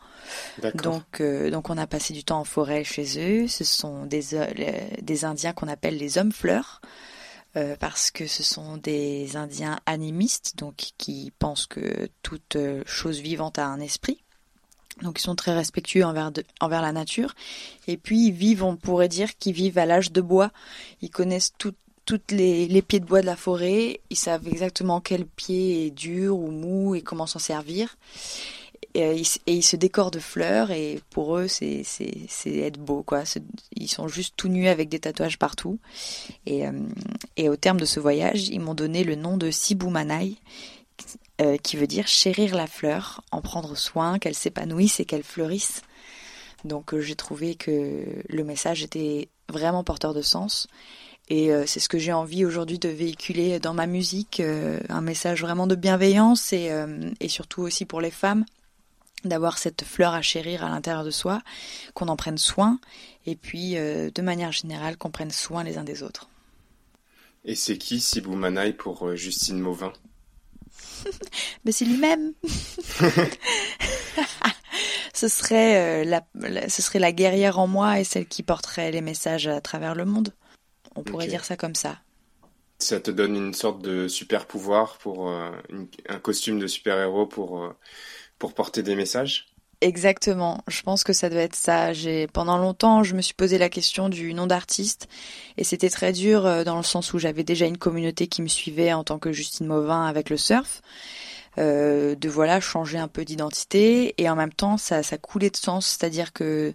[0.74, 3.48] Donc, euh, donc on a passé du temps en forêt chez eux.
[3.48, 4.46] Ce sont des, euh,
[5.00, 6.80] des Indiens qu'on appelle les hommes fleurs.
[7.56, 13.58] Euh, parce que ce sont des Indiens animistes, donc qui pensent que toute chose vivante
[13.58, 14.22] a un esprit.
[15.02, 17.34] Donc ils sont très respectueux envers, envers la nature.
[17.86, 20.50] Et puis ils vivent, on pourrait dire, qu'ils vivent à l'âge de bois.
[21.00, 21.74] Ils connaissent tout,
[22.08, 24.00] toutes les, pieds de bois de la forêt.
[24.08, 27.98] Ils savent exactement quel pied est dur ou mou et comment s'en servir.
[28.94, 31.84] Et, euh, ils, se décorent de fleurs et pour eux c'est
[32.46, 33.24] être beau quoi.
[33.76, 35.80] Ils sont juste tout nus avec des tatouages partout.
[36.46, 36.72] Et, euh,
[37.36, 40.36] et au terme de ce voyage, ils m'ont donné le nom de Siboumanai,
[41.42, 45.82] euh, qui veut dire chérir la fleur, en prendre soin, qu'elle s'épanouisse et qu'elle fleurisse.
[46.64, 50.68] Donc j'ai trouvé que le message était vraiment porteur de sens
[51.30, 54.40] Et c'est ce que j'ai envie aujourd'hui de véhiculer dans ma musique,
[54.88, 56.70] un message vraiment de bienveillance et,
[57.20, 58.46] et surtout aussi pour les femmes
[59.24, 61.42] d'avoir cette fleur à chérir à l'intérieur de soi,
[61.92, 62.78] qu'on en prenne soin,
[63.26, 66.30] et puis de manière générale qu'on prenne soin les uns des autres.
[67.44, 69.92] Et c'est qui Sibou Manaï pour Justine Mauvin?
[71.64, 72.32] Mais c'est lui-même
[75.18, 79.00] ce serait, euh, la, ce serait la guerrière en moi et celle qui porterait les
[79.00, 80.32] messages à travers le monde.
[80.96, 81.98] On pourrait dire ça comme ça.
[82.78, 85.50] Ça te donne une sorte de super pouvoir pour euh,
[86.08, 87.76] un costume de super héros pour euh,
[88.38, 89.48] pour porter des messages?
[89.80, 90.62] Exactement.
[90.66, 91.92] Je pense que ça doit être ça.
[91.92, 95.08] J'ai pendant longtemps, je me suis posé la question du nom d'artiste
[95.56, 98.92] et c'était très dur dans le sens où j'avais déjà une communauté qui me suivait
[98.92, 100.82] en tant que Justine Mauvin avec le surf
[101.58, 105.56] euh, de voilà changer un peu d'identité et en même temps ça, ça coulait de
[105.56, 106.72] sens, c'est-à-dire que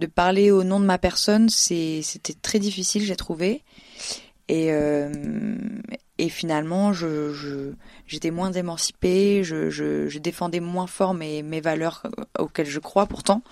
[0.00, 3.62] de parler au nom de ma personne, c'était très difficile, j'ai trouvé.
[4.48, 5.12] Et, euh,
[6.28, 7.72] finalement, je,
[8.06, 12.02] j'étais moins émancipée, je, je, défendais moins fort mes, valeurs
[12.38, 13.42] auxquelles je crois pourtant.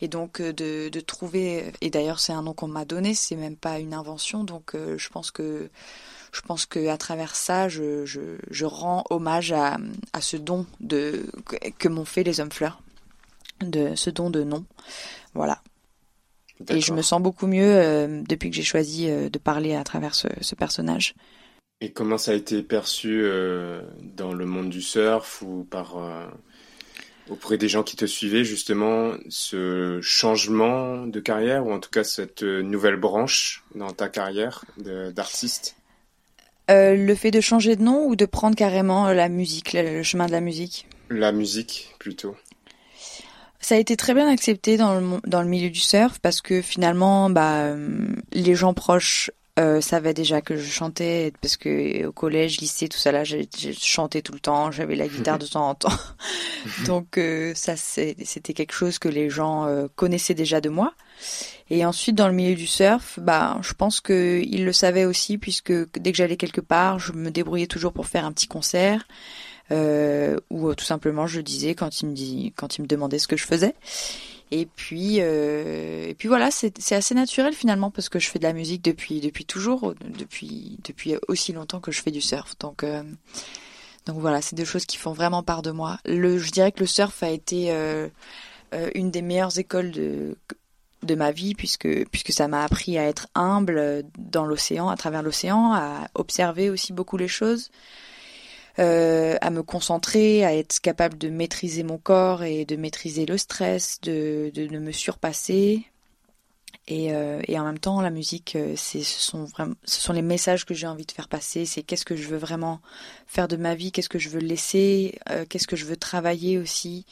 [0.00, 3.56] Et donc euh, de, trouver, et d'ailleurs c'est un nom qu'on m'a donné, c'est même
[3.56, 5.70] pas une invention, donc je pense que
[6.32, 9.78] je pense que à travers ça, je, je, rends hommage à,
[10.20, 11.26] ce don de,
[11.78, 12.82] que m'ont fait les hommes fleurs,
[13.60, 14.64] de ce don de nom.
[15.34, 15.62] Voilà.
[16.68, 19.84] Et je me sens beaucoup mieux euh, depuis que j'ai choisi euh, de parler à
[19.84, 21.14] travers ce, ce, personnage.
[21.80, 25.96] Et comment ça a été perçu euh, dans le monde du surf ou par
[27.28, 32.04] auprès des gens qui te suivaient justement ce changement de carrière ou en tout cas
[32.04, 35.76] cette nouvelle branche dans ta carrière d'artiste?
[36.68, 40.32] Le fait de changer de nom ou de prendre carrément la musique, le, chemin de
[40.32, 40.86] la musique?
[41.10, 42.36] La musique, plutôt.
[43.64, 46.60] Ça a été très bien accepté dans le, dans le milieu du surf parce que
[46.60, 52.12] finalement, bah, euh, les gens proches euh, savaient déjà que je chantais parce que au
[52.12, 55.70] collège, lycée, tout ça là, j'ai chanté tout le temps, j'avais la guitare de temps
[55.70, 55.96] en temps.
[56.86, 57.18] Donc
[57.54, 60.92] ça, c'était quelque chose que les gens connaissaient déjà de moi.
[61.70, 65.72] Et ensuite, dans le milieu du surf, bah, je pense qu'il le savait aussi, puisque
[65.98, 69.06] dès que j'allais quelque part, je me débrouillais toujours pour faire un petit concert,
[69.70, 73.18] euh, ou euh, tout simplement je disais quand il me dit, quand il me demandait
[73.18, 73.74] ce que je faisais.
[74.50, 78.44] Et puis, euh, et puis voilà, c'est assez naturel finalement parce que je fais de
[78.44, 82.56] la musique depuis depuis toujours, depuis depuis aussi longtemps que je fais du surf.
[82.60, 83.02] Donc euh,
[84.06, 85.98] donc voilà, c'est deux choses qui font vraiment part de moi.
[86.04, 87.72] Le, je dirais que le surf a été
[88.94, 90.36] une des meilleures écoles de
[91.02, 95.22] de ma vie puisque puisque ça m'a appris à être humble dans l'océan, à travers
[95.22, 97.70] l'océan, à observer aussi beaucoup les choses,
[98.78, 103.38] euh, à me concentrer, à être capable de maîtriser mon corps et de maîtriser le
[103.38, 105.84] stress, de de, me surpasser.
[106.86, 110.20] Et, euh, et, en même temps, la musique, euh, ce sont vraiment, ce sont les
[110.20, 111.64] messages que j'ai envie de faire passer.
[111.64, 112.80] C'est qu'est-ce que je veux vraiment
[113.26, 117.06] faire de ma vie, qu'est-ce que je veux laisser, qu'est-ce que je veux travailler aussi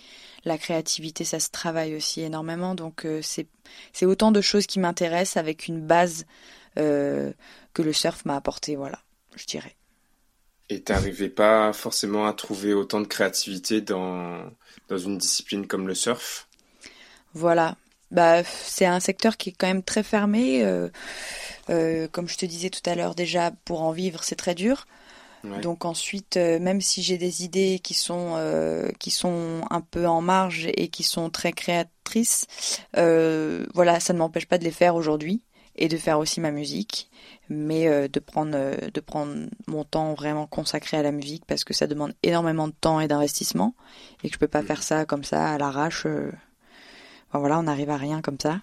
[0.45, 2.75] la créativité, ça se travaille aussi énormément.
[2.75, 6.27] Donc euh, c'est autant de choses qui m'intéressent avec une base
[6.79, 7.33] euh,
[7.75, 8.99] que le surf m'a apporté, voilà,
[9.37, 9.77] je dirais.
[10.73, 14.39] Et t'arrivais pas forcément à trouver autant de créativité dans
[14.89, 16.49] dans une discipline comme le surf?
[17.35, 17.77] Voilà,
[18.11, 20.65] bah c'est un secteur qui est quand même très fermé.
[21.71, 24.87] Euh, comme je te disais tout à l'heure, déjà pour en vivre, c'est très dur.
[25.61, 30.07] Donc ensuite, euh, même si j'ai des idées qui sont euh, qui sont un peu
[30.07, 32.47] en marge et qui sont très créatrices,
[32.97, 35.43] euh, voilà, ça ne m'empêche pas de les faire aujourd'hui
[35.77, 37.11] et de faire aussi ma musique,
[37.49, 38.53] mais de prendre
[38.91, 39.35] de prendre
[39.67, 43.09] mon temps vraiment consacré à la musique parce que ça demande énormément de temps et
[43.09, 43.75] d'investissement
[44.23, 46.07] et que je peux pas faire ça comme ça à l'arrache.
[47.33, 48.61] voilà, on n'arrive à rien comme ça.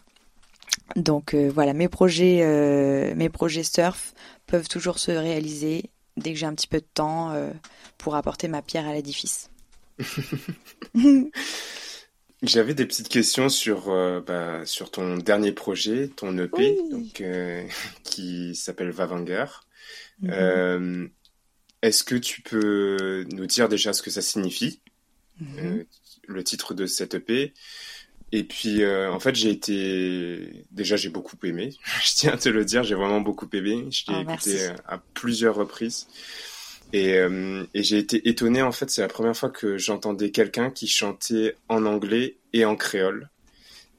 [0.95, 4.13] Donc voilà, mes projets, mes projets surf
[4.45, 7.51] peuvent toujours se réaliser dès que j'ai un petit peu de temps euh,
[7.97, 9.49] pour apporter ma pierre à l'édifice.
[12.41, 17.67] J'avais des petites questions sur, euh, bah, sur ton dernier projet, ton EP, donc, euh,
[18.03, 19.45] qui s'appelle Vavanger.
[20.21, 21.09] Mhm.
[21.81, 24.81] Est-ce que tu peux nous dire déjà ce que ça signifie,
[25.39, 25.85] mhm.
[26.27, 27.53] le titre de cet EP
[28.31, 30.65] et puis, euh, en fait, j'ai été.
[30.71, 31.73] Déjà, j'ai beaucoup aimé.
[32.03, 33.87] je tiens à te le dire, j'ai vraiment beaucoup aimé.
[33.89, 36.07] Je l'ai oh, écouté euh, à plusieurs reprises.
[36.93, 40.71] Et, euh, et j'ai été étonné, en fait, c'est la première fois que j'entendais quelqu'un
[40.71, 43.29] qui chantait en anglais et en créole.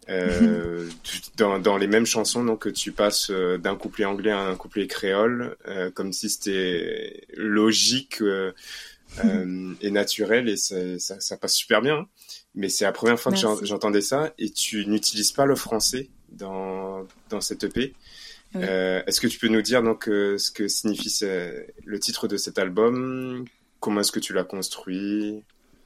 [0.08, 0.88] Euh,
[1.36, 4.86] dans, dans, les mêmes chansons, donc que tu passes d'un couplet anglais à un couplet
[4.86, 5.56] créole,
[5.94, 8.22] comme si c'était logique
[9.80, 12.08] et naturel, et ça, ça, ça, passe super bien.
[12.56, 17.06] Mais c'est la première fois que j'entendais ça et tu n'utilises pas le français dans,
[17.28, 17.94] dans cette EP.
[18.54, 21.24] Est-ce que tu peux nous dire donc ce que signifie
[21.84, 23.44] le titre de cet album?
[23.80, 25.42] Comment est-ce que tu l'as construit?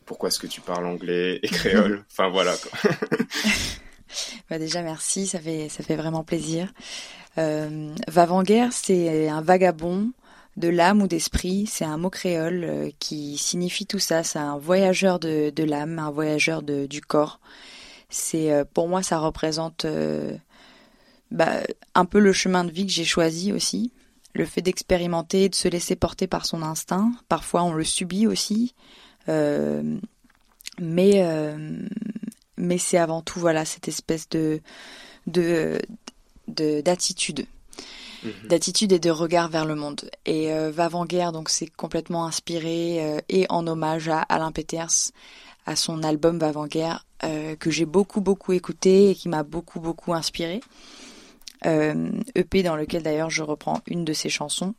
[0.07, 2.05] Pourquoi est-ce que tu parles anglais et créole?
[2.11, 2.55] Enfin voilà.
[2.57, 2.91] Quoi.
[4.51, 6.73] bah déjà merci, ça fait ça fait vraiment plaisir.
[7.39, 10.13] Euh, Vavanger, c'est un vagabond
[10.57, 11.67] de l'âme ou d'esprit.
[11.67, 14.23] C'est un mot créole euh, qui signifie tout ça.
[14.23, 17.41] C'est un voyageur de, de l'âme, un voyageur de, du corps.
[18.09, 20.37] C'est euh, pour moi, ça représente euh,
[21.35, 21.61] bah,
[21.95, 23.93] un peu le chemin de vie que j'ai choisi aussi.
[24.33, 27.13] Le fait d'expérimenter, de se laisser porter par son instinct.
[27.29, 28.75] Parfois, on le subit aussi.
[29.29, 29.99] Euh,
[30.81, 31.23] mais
[32.57, 34.61] mais c'est avant tout voilà cette espèce de
[35.27, 35.81] de
[36.49, 37.47] d'attitude
[38.25, 38.49] mhm.
[38.49, 43.21] d'attitude et de regard vers le monde et euh, Va-Van-Guerre donc c'est complètement inspiré euh,
[43.29, 45.13] et en hommage à Alain Peters
[45.67, 50.13] à son album Va-Van-Guerre euh, que j'ai beaucoup beaucoup écouté et qui m'a beaucoup beaucoup
[50.13, 50.61] inspiré
[51.65, 54.75] EP dans lequel d'ailleurs je reprends une de ses chansons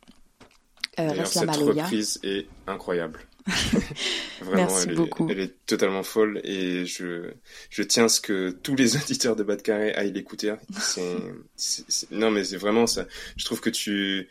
[0.98, 3.20] la cette reprise est incroyable
[4.40, 5.28] Vraiment, Merci elle, beaucoup.
[5.28, 7.30] Est, elle est totalement folle et je,
[7.70, 10.54] je tiens à ce que tous les auditeurs de Carré aillent l'écouter.
[12.10, 13.06] non, mais c'est vraiment ça.
[13.36, 14.28] Je trouve que tu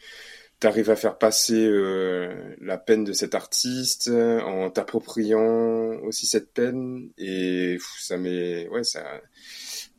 [0.63, 7.09] arrives à faire passer euh, la peine de cet artiste en t'appropriant aussi cette peine
[7.17, 9.21] et ça met, ouais, ça,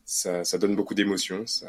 [0.05, 1.47] ça, ça donne beaucoup d'émotions.
[1.47, 1.69] Ça,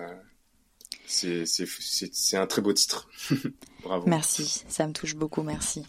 [1.08, 3.08] c'est, un très beau titre.
[3.84, 4.04] Bravo.
[4.08, 5.86] Merci, ça me touche beaucoup, merci.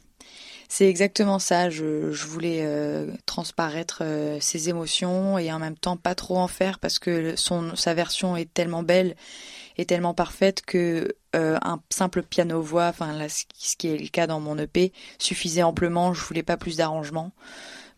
[0.68, 1.70] C'est exactement ça.
[1.70, 6.78] Je, voulais euh, transparaître euh, ses émotions et en même temps pas trop en faire
[6.78, 9.16] parce que son sa version est tellement belle
[9.78, 14.26] et tellement parfaite que euh, un simple piano voix, enfin ce qui est le cas
[14.26, 16.12] dans mon EP, suffisait amplement.
[16.12, 17.32] Je voulais pas plus d'arrangements.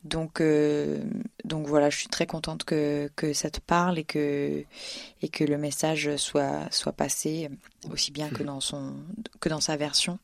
[0.04, 0.98] Donc, euh,
[1.44, 4.64] donc voilà, je suis très contente que, que ça te parle et que,
[5.20, 7.50] et que le message soit, soit passé
[7.92, 8.94] aussi bien que dans, son,
[9.40, 10.18] que dans sa version.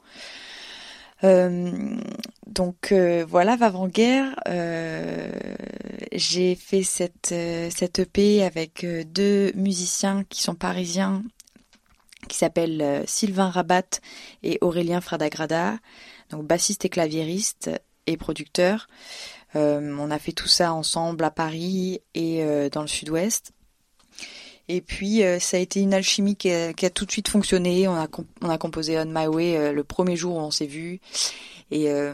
[1.25, 1.97] Euh,
[2.47, 4.35] donc euh, voilà, Vavant-Guerre,
[6.12, 7.35] j'ai fait cette,
[7.71, 11.23] cette EP avec deux musiciens qui sont parisiens,
[12.29, 14.01] qui s'appellent Sylvain Rabat
[14.43, 15.79] et Aurélien Fradagrada,
[16.31, 17.71] donc bassiste et claviériste
[18.07, 18.89] et producteur.
[19.54, 23.52] On a fait tout ça ensemble à Paris et dans le sud-ouest.
[24.68, 27.28] Et puis euh, ça a été une alchimie qui a, qui a, tout de suite
[27.28, 27.87] fonctionné.
[27.87, 28.09] On a,
[28.42, 31.00] on a composé On My Way euh, le premier jour où on s'est vu.
[31.70, 32.12] Et euh,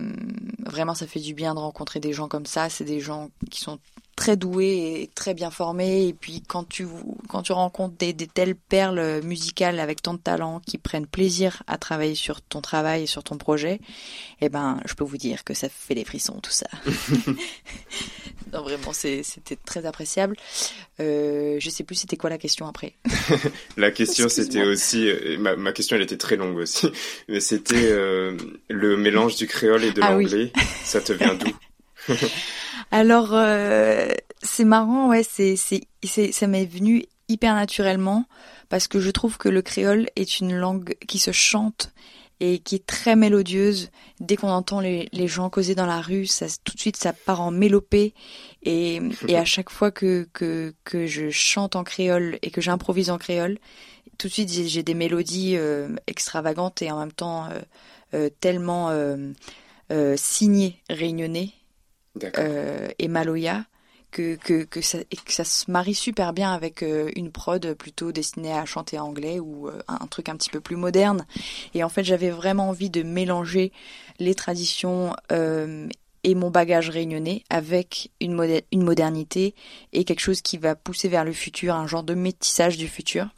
[0.64, 2.68] vraiment, ça fait du bien de rencontrer des gens comme ça.
[2.68, 3.78] C'est des gens qui sont
[4.16, 6.06] très doués et très bien formés.
[6.06, 6.86] Et puis quand tu
[7.28, 11.62] quand tu rencontres des, des, telles perles musicales avec tant de talent qui prennent plaisir
[11.66, 13.80] à travailler sur ton travail et sur ton projet,
[14.40, 16.66] eh ben je peux vous dire que ça fait des frissons tout ça.
[18.52, 20.36] non vraiment c'était très appréciable.
[21.00, 22.94] Euh, je sais plus c'était quoi la question après.
[23.76, 26.88] la question c'était aussi euh, ma, ma, question elle était très longue aussi,
[27.28, 28.36] mais c'était euh,
[28.68, 30.52] le mélange du créole et de ah l'anglais.
[30.54, 30.62] Oui.
[30.84, 32.14] Ça te vient d'où?
[32.92, 34.08] Alors, euh,
[34.42, 38.26] c'est marrant, ouais, c'est, c'est, c'est, ça m'est venu hyper naturellement
[38.68, 41.90] parce que je trouve que le créole est une langue qui se chante
[42.38, 43.88] et qui est très mélodieuse.
[44.20, 47.14] Dès qu'on entend les, les, gens causer dans la rue, ça, tout de suite, ça
[47.14, 48.12] part en mélopée.
[48.62, 53.08] Et, et à chaque fois que, que, que je chante en créole et que j'improvise
[53.08, 53.56] en créole,
[54.18, 57.60] tout de suite, j'ai des mélodies euh, extravagantes et en même temps euh,
[58.12, 59.32] euh, tellement euh,
[60.16, 61.54] signées, réunionnées
[62.38, 63.64] euh, et Maloya
[64.10, 67.72] que, que, que, ça, et que ça se marie super bien avec euh, une prod
[67.74, 71.26] plutôt destinée à chanter anglais ou euh, un truc un petit peu plus moderne.
[71.72, 73.72] Et en fait, j'avais vraiment envie de mélanger
[74.18, 75.16] les traditions
[76.24, 79.54] et mon bagage réunionnais avec une, une modernité
[79.92, 83.28] et quelque chose qui va pousser vers le futur, un genre de métissage du futur.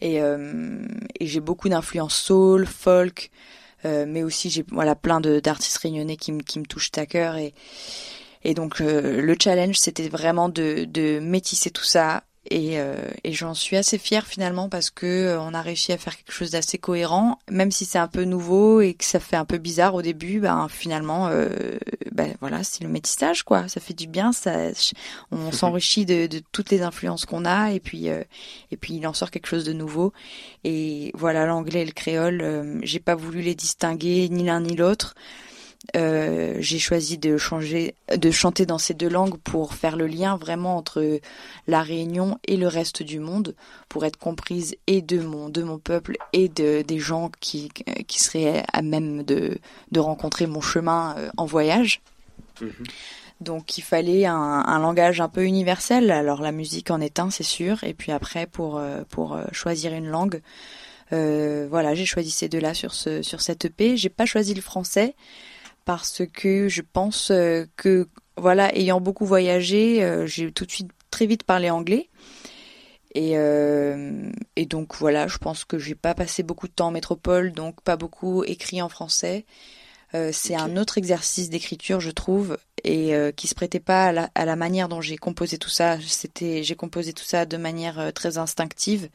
[0.00, 3.30] Et, et j'ai beaucoup d'influences soul, folk,
[3.84, 7.54] euh, mais aussi j'ai voilà plein d'artistes réunionnais qui, qui me touchent à cœur et
[8.44, 13.32] et donc euh, le challenge c'était vraiment de, de métisser tout ça et, euh, et
[13.32, 16.50] j'en suis assez fière finalement parce que euh, on a réussi à faire quelque chose
[16.50, 19.94] d'assez cohérent, même si c'est un peu nouveau et que ça fait un peu bizarre
[19.94, 20.38] au début.
[20.40, 21.48] Ben finalement, euh,
[22.12, 23.68] ben voilà, c'est le métissage quoi.
[23.68, 24.52] Ça fait du bien, ça,
[25.30, 28.22] on s'enrichit de, de, toutes les influences qu'on a et puis euh,
[28.70, 30.12] et puis il en sort quelque chose de nouveau.
[30.64, 35.14] Et voilà, l'anglais et le créole, j'ai pas voulu les distinguer ni l'un ni l'autre.
[35.96, 40.36] Euh, j'ai choisi de changer, de chanter dans ces deux langues pour faire le lien
[40.36, 41.20] vraiment entre
[41.66, 43.54] la Réunion et le reste du monde,
[43.88, 47.68] pour être comprise et de mon de mon peuple et de des gens qui
[48.06, 49.58] qui seraient à même de
[49.90, 52.00] de rencontrer mon chemin euh, en voyage.
[52.60, 52.70] -hmm.
[53.40, 54.36] Donc il fallait un,
[54.74, 56.12] un, langage un peu universel.
[56.12, 57.82] Alors la musique en est un, c'est sûr.
[57.82, 60.40] Et puis après, pour pour choisir une langue,
[61.12, 63.96] euh, voilà, j'ai choisi ces deux-là sur ce sur cette EP.
[63.96, 65.14] J'ai pas choisi le français
[65.84, 70.90] parce que je pense euh, que voilà, ayant beaucoup voyagé, euh, j'ai tout de suite
[71.10, 72.08] très vite parlé anglais.
[73.14, 73.34] Et,
[74.56, 77.82] et donc voilà, je pense que j'ai pas passé beaucoup de temps en métropole, donc
[77.82, 79.44] pas beaucoup écrit en français.
[80.14, 84.44] Euh, c'est un autre exercice d'écriture, je trouve, et euh, qui se prêtait pas à
[84.44, 85.98] la, manière dont j'ai composé tout ça.
[86.00, 89.08] C'était, j'ai composé tout ça de manière euh, très instinctive,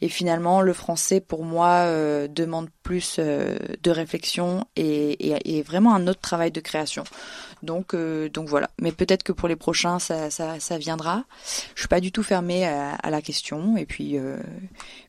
[0.00, 1.86] et finalement, le français pour moi
[2.28, 7.04] demande plus de réflexion et, et, vraiment un autre travail de création.
[7.62, 8.70] Donc, donc voilà.
[8.80, 11.24] Mais peut-être que pour les prochains, ça, ça, viendra.
[11.74, 14.18] Je suis pas du tout fermée à, la question, et puis,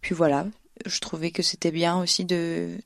[0.02, 0.46] puis voilà.
[0.86, 2.78] Je trouvais que c'était bien aussi de,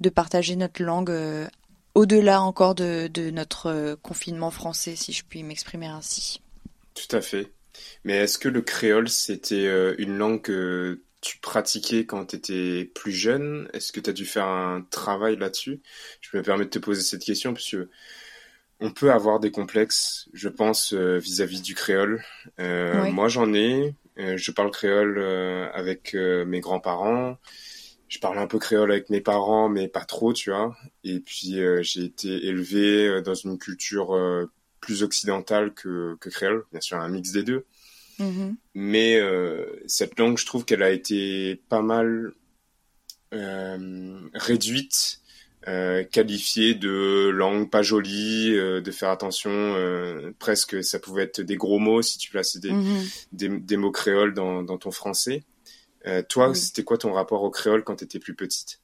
[0.00, 1.46] de partager notre langue euh,
[1.94, 6.40] au-delà encore de, notre euh, confinement français, si je puis m'exprimer ainsi.
[6.94, 7.50] Tout à fait.
[8.04, 12.90] Mais est-ce que le créole, c'était euh, une langue que tu pratiquais quand tu étais
[12.94, 13.68] plus jeune?
[13.72, 15.80] Est-ce que tu as dû faire un travail là-dessus?
[16.20, 17.88] Je me permets de te poser cette question parce que
[18.80, 22.22] on peut avoir des complexes, je pense, vis-à-vis du créole.
[22.58, 23.94] Moi, j'en ai.
[24.16, 25.18] je parle créole
[25.72, 27.38] avec mes grands-parents
[28.14, 30.76] je parle un peu créole avec mes parents, mais pas trop, tu vois.
[31.02, 34.48] Et puis euh, j'ai été élevé euh, dans une culture euh,
[34.80, 37.66] plus occidentale que, que créole, bien sûr un mix des deux.
[38.20, 38.54] Mm-hmm.
[38.74, 39.20] Mais
[39.88, 42.32] cette langue, je trouve qu'elle a été pas mal
[43.32, 45.20] réduite,
[46.12, 49.74] qualifiée de langue pas jolie, de faire attention,
[50.38, 53.26] presque ça pouvait être des gros mots si tu plaçais des, mm-hmm.
[53.32, 55.42] des, des, mots créoles dans, dans ton français.
[56.06, 58.80] Euh, toi, c'était quoi ton rapport au créole quand tu étais plus petite?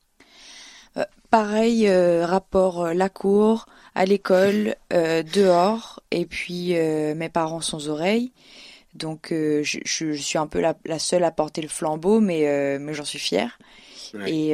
[0.96, 8.32] Euh, Pareil, euh, rapport la cour, à l'école, dehors, et puis mes parents sans oreilles.
[8.94, 12.94] Donc je, je, suis un peu la, la, seule à porter le flambeau, mais, mais
[12.94, 13.58] j'en suis fière.
[14.26, 14.50] Et,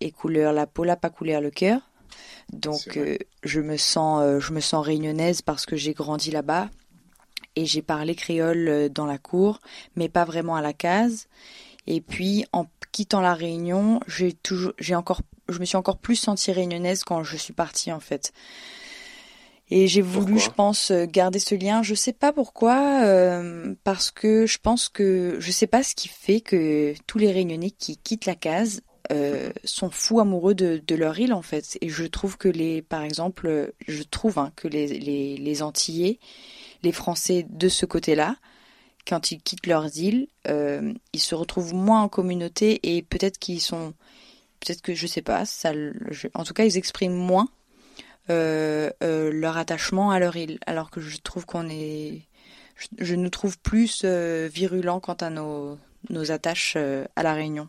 [0.00, 1.80] et couleur la peau, la pas couleur le cœur.
[2.52, 3.00] Donc
[3.44, 6.68] je me sens je me sens réunionnaise parce que j'ai grandi là-bas
[7.56, 9.60] et j'ai parlé créole euh, dans la cour,
[9.96, 11.28] mais pas vraiment à la case.
[11.86, 16.16] Et puis en quittant la Réunion, j'ai toujours, j'ai encore, je me suis encore plus
[16.16, 18.32] sentie réunionnaise quand je suis partie en fait.
[19.74, 21.82] Et j'ai voulu, je pense, euh, garder ce lien.
[21.82, 26.08] Je sais pas pourquoi, euh, parce que je pense que je sais pas ce qui
[26.08, 30.94] fait que tous les Réunionnais qui quittent la case euh, sont fous amoureux de, de,
[30.94, 31.78] leur île en fait.
[31.80, 36.18] Et je trouve que les, par exemple, je trouve hein, que les, les, les Antillais
[36.82, 38.36] les Français de ce côté-là,
[39.06, 43.60] quand ils quittent leurs îles, euh, ils se retrouvent moins en communauté et peut-être qu'ils
[43.60, 43.94] sont,
[44.60, 45.72] peut-être que je sais pas, ça,
[46.34, 47.48] en tout cas ils expriment moins
[48.30, 52.22] euh, euh, leur attachement à leur île, alors que je trouve qu'on est,
[52.98, 55.78] je, nous trouve plus virulents quant à nos,
[56.10, 57.68] nos attaches à la Réunion.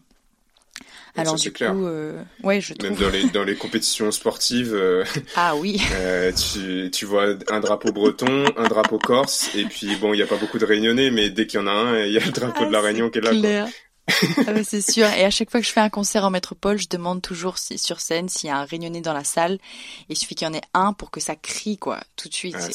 [1.15, 2.89] Alors du coup, euh, ouais, je trouve.
[2.89, 4.73] Même dans les dans les compétitions sportives.
[4.73, 5.03] Euh,
[5.35, 5.79] ah oui.
[5.93, 10.23] Euh, tu tu vois un drapeau breton, un drapeau corse, et puis bon, il y
[10.23, 12.25] a pas beaucoup de Réunionnais, mais dès qu'il y en a un, il y a
[12.25, 13.29] le drapeau de la ah, Réunion qui est là.
[13.29, 13.67] Clair.
[14.47, 15.05] ah c'est sûr.
[15.05, 17.77] Et à chaque fois que je fais un concert en métropole, je demande toujours si,
[17.77, 19.53] sur scène s'il y a un réunionnais dans la salle.
[19.53, 22.33] Et il suffit qu'il y en ait un pour que ça crie, quoi, tout de
[22.33, 22.57] suite.
[22.59, 22.67] Ah,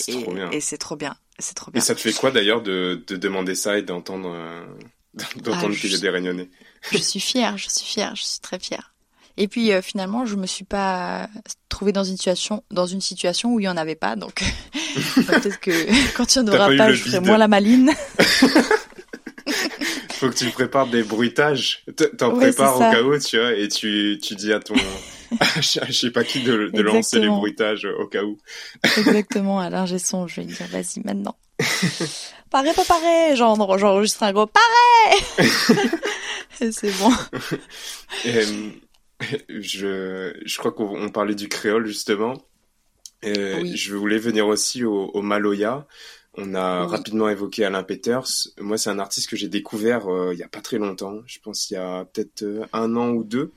[0.53, 1.17] et, et c'est trop bien.
[1.39, 1.81] C'est trop bien.
[1.81, 4.35] Et ça te fait quoi d'ailleurs de, de demander ça et d'entendre
[5.37, 6.49] d'entendre ah, qu'il des réunionnais.
[6.93, 8.95] je suis fière, je suis fière, je suis très fière.
[9.37, 11.29] Et puis euh, finalement, je me suis pas
[11.69, 14.43] trouvée dans une situation dans une situation où il y en avait pas, donc
[15.15, 15.71] peut-être que
[16.17, 17.93] quand il n'y en aura pas, je ferai moins la maline.
[20.11, 21.85] Faut que tu prépares des bruitages.
[22.19, 24.75] T'en prépares au cas où, tu vois, et tu, tu dis à ton,
[25.61, 28.37] je sais pas qui de, de lancer les bruitages au cas où.
[28.97, 29.61] Exactement.
[29.61, 31.37] Alors j'ai son, je vais dire, vas-y maintenant.
[32.51, 33.37] Pareil, pas pareil.
[33.37, 35.51] Genre, j'enregistre un gros pareil.
[36.73, 37.13] c'est bon.
[38.27, 38.71] Euh,
[39.49, 42.35] je, je crois qu'on parlait du créole justement.
[43.25, 45.87] Euh, Je voulais venir aussi au, au Maloya.
[46.41, 48.29] On a rapidement évoqué Alain Peters.
[48.61, 51.19] Moi, c'est un artiste que j'ai découvert euh, il y a pas très longtemps.
[51.27, 53.51] Je pense il y a peut-être euh, un an ou deux,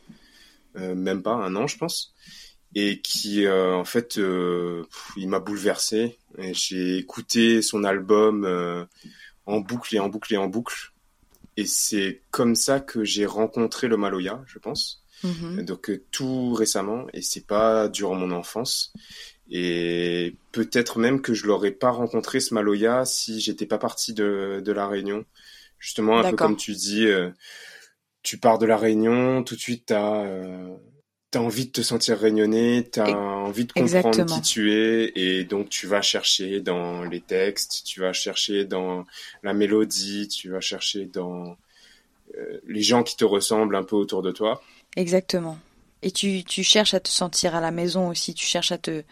[0.78, 2.14] euh, même pas un an, je pense,
[2.76, 4.20] et qui en fait,
[5.18, 6.18] il m'a bouleversé.
[6.54, 8.88] J'ai écouté son album
[9.46, 10.94] en boucle et en boucle et en boucle,
[11.58, 15.04] et c'est comme ça que j'ai rencontré le Maloya, je pense.
[15.24, 15.66] Mm-hmm.
[15.66, 18.94] Donc tout récemment, et c'est pas durant mon enfance.
[19.50, 24.62] Et peut-être même que je l'aurais pas rencontré ce Maloya si j'étais pas parti de,
[24.64, 25.26] de la Réunion.
[25.78, 27.30] Justement, un peu comme tu dis, euh,
[28.24, 30.76] tu pars de la Réunion, tout de suite t'as euh,
[31.32, 35.70] t'as envie de te sentir réunionnais, t'as envie de comprendre qui tu es, et donc
[35.70, 39.06] tu vas chercher dans les textes, tu vas chercher dans
[39.42, 41.58] la mélodie, tu vas chercher dans
[42.38, 44.62] euh, les gens qui te ressemblent un peu autour de toi.
[44.98, 45.58] Exactement.
[46.02, 49.04] Et tu, tu cherches à te sentir à la maison aussi, tu cherches à te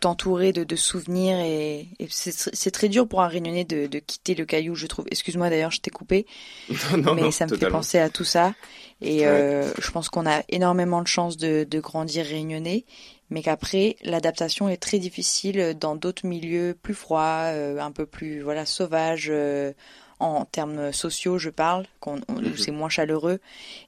[0.00, 4.44] t'entourer de, de, souvenirs et, c'est très dur pour un réunionnais de, de, quitter le
[4.44, 5.06] caillou, je trouve.
[5.10, 6.26] Excuse-moi d'ailleurs, je t'ai coupé,
[6.96, 8.54] non, mais ça me fait penser à tout ça.
[9.00, 12.84] Et euh, je pense qu'on a énormément de chance de, de grandir réunionnais,
[13.30, 18.40] mais qu'après l'adaptation est très difficile dans d'autres milieux plus froids, euh, un peu plus
[18.42, 19.28] voilà sauvages.
[19.30, 19.72] Euh,
[20.20, 22.56] en termes sociaux, je parle, qu'on, mhm.
[22.56, 23.40] c'est moins chaleureux.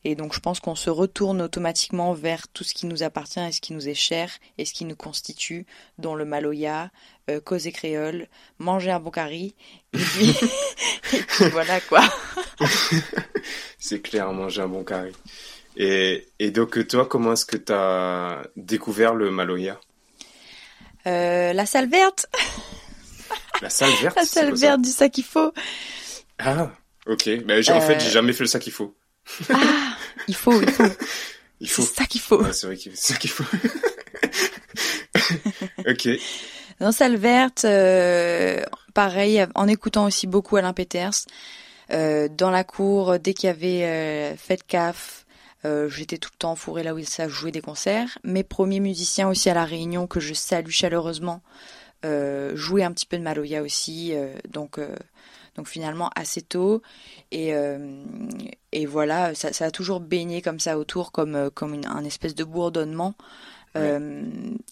[0.04, 3.52] Et donc, je pense qu'on se retourne automatiquement vers tout ce qui nous appartient et
[3.52, 5.66] ce qui nous est cher et ce qui nous constitue,
[5.98, 6.90] dont le maloya,
[7.30, 8.28] euh, causer créole,
[8.58, 9.54] manger un bon curry,
[9.92, 10.34] et puis,
[11.52, 12.02] voilà quoi.
[13.78, 15.12] c'est clair, manger un bon curry.
[15.76, 19.80] Et, et donc, toi, comment est-ce que tu as découvert le maloya?
[21.06, 22.26] Euh, La salle verte
[23.62, 25.52] La salle verte La salle verte du sac qu'il faut.
[26.40, 26.70] Ah,
[27.06, 27.28] ok.
[27.46, 28.10] Mais en fait, j'ai euh.
[28.10, 28.96] jamais fait le ça qu'il faut.
[29.50, 29.96] Ah,
[30.28, 30.84] il faut, il faut.
[31.62, 31.82] Il faut.
[31.82, 32.42] C'est ça qu'il faut.
[32.52, 33.44] c'est vrai qu'il ça qu'il faut.
[35.86, 36.08] ok.
[36.80, 38.64] Dans Salle Verte, euh,
[38.94, 41.26] pareil, en écoutant aussi beaucoup Alain Peters.
[41.92, 45.26] Euh, dans la cour, dès qu'il y avait euh, fête CAF,
[45.64, 48.18] euh, j'étais tout le temps fourré là où ça jouait des concerts.
[48.24, 51.42] Mes premiers musiciens aussi à la Réunion, que je salue chaleureusement,
[52.04, 54.14] euh, jouaient un petit peu de Maloya aussi.
[54.48, 54.78] donc
[55.56, 56.82] donc finalement assez tôt.
[57.30, 58.02] Et, euh,
[58.72, 62.04] et voilà, ça, ça, a toujours baigné comme ça autour, comme, euh, comme une, un
[62.04, 63.14] espèce de bourdonnement.
[63.76, 64.24] Euh,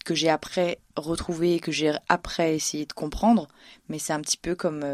[0.04, 3.46] que j'ai après retrouvé et que j'ai après essayé de comprendre.
[3.88, 4.84] Mais c'est un petit peu comme,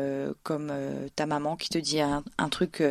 [0.43, 0.70] comme
[1.16, 2.82] ta maman qui te dit un, un truc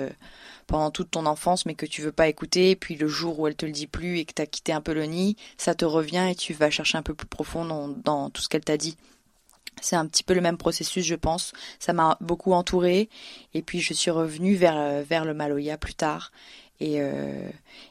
[0.65, 2.71] pendant toute ton enfance mais que tu veux pas écouter.
[2.71, 4.73] Et puis le jour où elle te le dit plus et que tu as quitté
[4.73, 7.63] un peu le nid, ça te revient et tu vas chercher un peu plus profond
[7.63, 8.97] dans, dans tout ce qu'elle t'a dit.
[9.81, 11.53] C'est un petit peu le même processus, je pense.
[11.79, 13.09] Ça m'a beaucoup entouré
[13.53, 16.31] et puis je suis revenue vers euh, vers le Maloya plus tard.
[16.79, 17.49] Et, euh,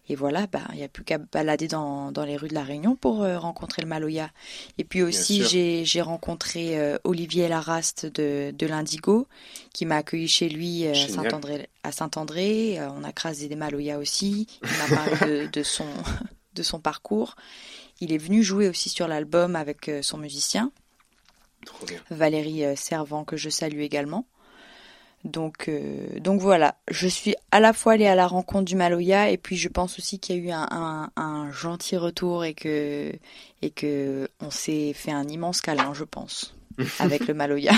[0.08, 2.64] et voilà, bah, il n'y a plus qu'à balader dans, dans, les rues de la
[2.64, 4.30] Réunion pour euh, rencontrer le Maloya.
[4.76, 5.44] Et puis aussi,
[5.84, 9.28] j'ai rencontré Olivier Laraste de, de l'Indigo,
[9.72, 11.70] qui m'a accueilli chez lui à Saint-André.
[11.90, 14.46] Saint-André, on a crasé des Maloya aussi.
[14.62, 15.86] Il m'a parlé de, de, son,
[16.54, 17.36] de son parcours.
[18.00, 20.70] Il est venu jouer aussi sur l'album avec son musicien.
[22.10, 24.26] Valérie euh, Servant que je salue également.
[25.24, 29.30] Donc, euh, donc voilà, je suis à la fois allée à la rencontre du Maloya
[29.30, 33.12] et puis je pense aussi qu'il y a eu un, gentil retour et que,
[33.60, 36.56] et que on s'est fait un immense câlin, je pense,
[36.98, 37.74] avec le Maloya.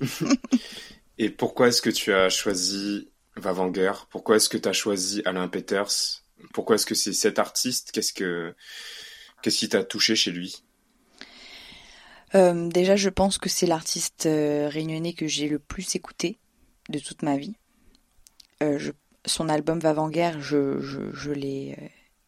[1.18, 3.92] et pourquoi est-ce que tu as choisi Vavanger?
[4.10, 6.24] Pourquoi est-ce que tu as choisi Alain Peters?
[6.52, 7.92] Pourquoi est-ce que c'est cet artiste?
[7.92, 8.52] Qu'est-ce que
[9.42, 10.63] qu'est-ce qui t'a touché chez lui?
[12.34, 16.38] Euh, déjà, je pense que c'est l'artiste euh, réunionnais que j'ai le plus écouté
[16.88, 17.56] de toute ma vie.
[18.62, 18.78] Euh,
[19.24, 21.76] son album Va-Guerre, je, je, l'ai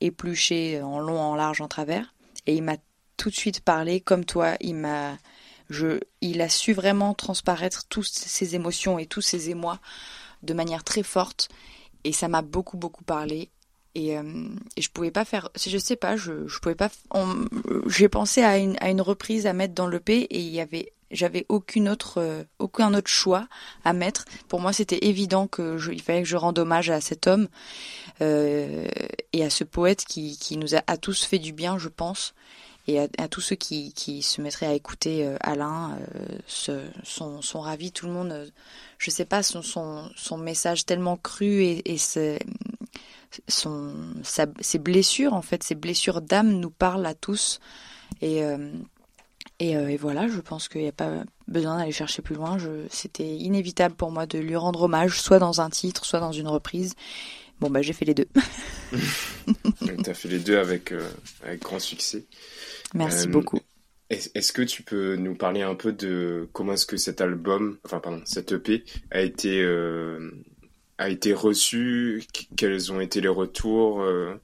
[0.01, 2.15] épluché en long, en large, en travers.
[2.47, 2.77] Et il m'a
[3.17, 5.19] tout de suite parlé, comme toi, il m'a,
[5.69, 9.81] je, il a su vraiment transparaître toutes ses émotions et tous ses émois
[10.43, 11.49] de manière très forte.
[12.05, 13.51] Et ça m'a beaucoup, beaucoup parlé.
[13.97, 14.23] Et, euh,
[14.77, 16.91] et, je pouvais pas faire je sais pas je je pouvais pas
[17.87, 20.61] j'ai pensé à une à une reprise à mettre dans le P et il y
[20.61, 23.49] avait j'avais aucune autre euh, aucun autre choix
[23.85, 24.25] à mettre.
[24.49, 27.49] Pour moi c'était évident que il fallait que je rende hommage à cet homme
[28.21, 28.87] euh,
[29.33, 32.35] et à ce poète qui qui nous a à tous fait du bien je pense
[32.89, 35.99] et à, tous ceux qui qui se mettraient à écouter euh, Alain
[36.47, 38.53] se, sont sont ravis tout le monde
[38.99, 41.99] je sais pas son son son message tellement cru et
[43.49, 47.61] son, ses blessures, en fait, ses blessures d'âme nous parlent à tous.
[48.21, 48.73] Et, euh,
[49.63, 52.59] euh, et, voilà, je pense qu'il n'y a pas besoin d'aller chercher plus loin.
[52.91, 56.49] C'était inévitable pour moi de lui rendre hommage, soit dans un titre, soit dans une
[56.49, 56.95] reprise.
[57.61, 58.29] Bon, bah, j'ai fait les deux.
[58.93, 61.09] tu as fait les deux avec, euh,
[61.43, 62.27] avec grand succès.
[62.95, 63.61] Merci beaucoup.
[64.09, 67.99] Est-ce que tu peux nous parler un peu de comment est-ce que cet album, enfin
[67.99, 69.61] pardon, cette EP a été
[70.99, 72.25] a été reçu,
[72.57, 74.41] quels ont été les retours, euh,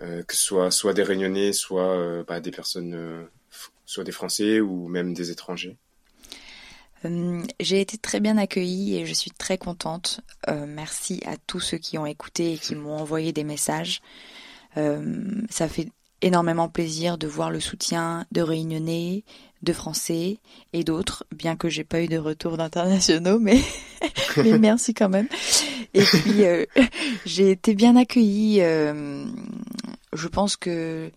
[0.00, 3.28] euh, que ce soit des Réunionnais, soit euh, bah, des personnes,
[3.84, 5.76] soit des Français ou même des étrangers?
[7.58, 10.20] J'ai été très bien accueillie et je suis très contente.
[10.46, 14.00] merci à tous ceux qui ont écouté et qui m'ont envoyé des messages.
[14.76, 15.88] ça fait
[16.20, 19.24] énormément plaisir de voir le soutien de Réunionnais,
[19.62, 20.38] de Français
[20.72, 23.60] et d'autres, bien que j'ai pas eu de retour d'internationaux, mais,
[24.58, 25.28] merci quand même.
[25.94, 26.64] Et puis euh,
[27.26, 29.24] j'ai été bien accueillie euh,
[30.12, 31.10] je pense que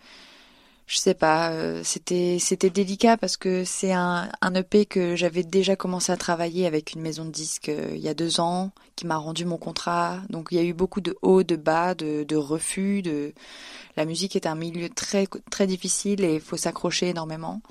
[0.87, 5.75] je sais pas, euh, c'était c'était délicat parce que c'est un, EP que j'avais déjà
[5.75, 9.17] commencé à travailler avec une maison de disques il y a deux ans, qui m'a
[9.17, 10.19] rendu mon contrat.
[10.29, 13.01] Donc il y a eu beaucoup de hauts, de bas, de, de refus.
[13.01, 13.33] De
[13.97, 17.61] la musique est un milieu très très difficile et il faut s'accrocher énormément.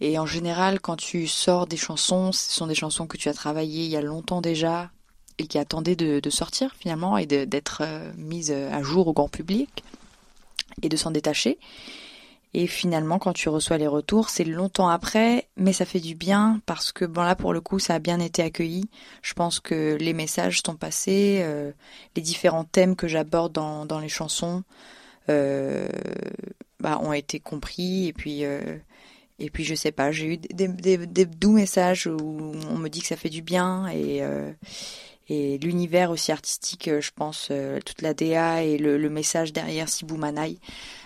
[0.00, 3.34] Et en général, quand tu sors des chansons, ce sont des chansons que tu as
[3.34, 4.90] travaillées il y a longtemps déjà
[5.38, 9.28] et qui attendaient de, de sortir finalement et d'être euh, mises à jour au grand
[9.28, 9.84] public
[10.82, 11.58] et de s'en détacher.
[12.54, 16.62] Et finalement, quand tu reçois les retours, c'est longtemps après, mais ça fait du bien
[16.64, 18.88] parce que bon là pour le coup, ça a bien été accueilli.
[19.20, 21.70] Je pense que les messages sont passés, euh,
[22.14, 24.62] les différents thèmes que j'aborde dans, dans les chansons
[25.28, 25.86] euh,
[26.80, 28.78] bah, ont été compris et puis euh,
[29.38, 33.06] et puis je sais pas, j'ai eu des, doux messages où on me dit que
[33.06, 34.52] ça fait du bien et euh,
[35.28, 40.58] l'univers aussi artistique, je pense, euh, toute la DA et le, message derrière Sibou Manaï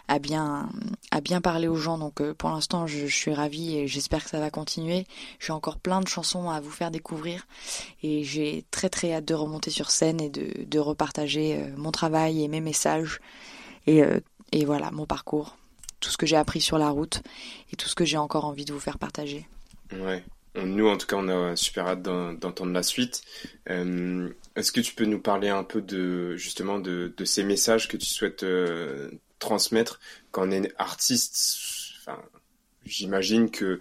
[0.08, 0.68] a bien,
[1.10, 1.98] a bien parlé aux gens.
[1.98, 5.06] Donc euh, pour l'instant, je, suis ravie et j'espère que ça va continuer.
[5.38, 7.46] J'ai encore plein de chansons à vous faire découvrir
[8.02, 12.42] et j'ai très très hâte de remonter sur scène et de, repartager euh, mon travail
[12.42, 13.20] et mes messages
[13.86, 15.56] et voilà mon parcours,
[16.00, 17.22] tout ce que j'ai appris sur la route
[17.72, 19.46] et tout ce que j'ai encore envie de vous faire partager.
[19.92, 20.24] Ouais.
[20.56, 23.22] Nous, en tout cas, on a super hâte d'entendre la suite.
[23.68, 27.86] Euh, Est-ce que tu peux nous parler un peu de justement de, de ces messages
[27.86, 30.00] que tu souhaites euh, transmettre
[30.32, 31.94] quand on est artiste?
[32.00, 32.20] Enfin,
[32.84, 33.78] J'imagine que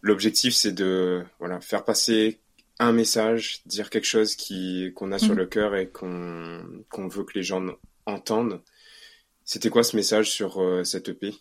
[0.00, 2.40] l'objectif, c'est de voilà faire passer
[2.80, 5.38] un message, dire quelque chose qui qu'on a sur mmh.
[5.38, 7.62] le cœur et qu'on qu'on veut que les gens
[8.06, 8.62] entendent.
[9.44, 11.34] C'était quoi ce message sur euh, cette EP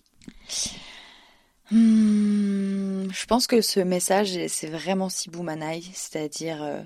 [1.72, 6.82] Hmm, je pense que ce message, c'est vraiment Sibou Manaï, c'est-à-dire euh,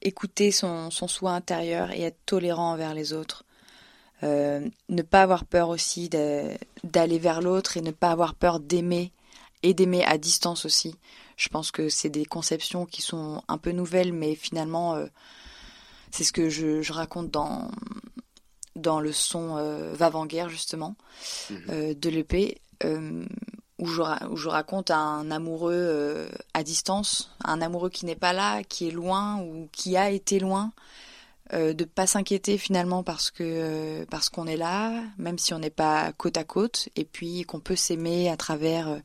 [0.00, 3.44] écouter son, son soi intérieur et être tolérant envers les autres.
[4.22, 9.12] Euh, ne pas avoir peur aussi d'aller vers l'autre et ne pas avoir peur d'aimer
[9.62, 10.96] et d'aimer à distance aussi.
[11.36, 15.06] Je pense que c'est des conceptions qui sont un peu nouvelles, mais finalement, euh,
[16.10, 17.70] c'est ce que je, je, raconte dans,
[18.76, 20.10] dans le son euh, Va
[20.48, 20.94] justement,
[21.50, 21.54] mmh.
[21.70, 22.60] euh, de l'EP.
[23.78, 28.86] Où je, raconte un amoureux euh, à distance, un amoureux qui n'est pas là, qui
[28.86, 30.70] est loin ou qui a été loin,
[31.52, 35.58] euh, de pas s'inquiéter finalement parce que euh, parce qu'on est là, même si on
[35.58, 39.00] n'est pas côte à côte, et puis qu'on peut s'aimer à travers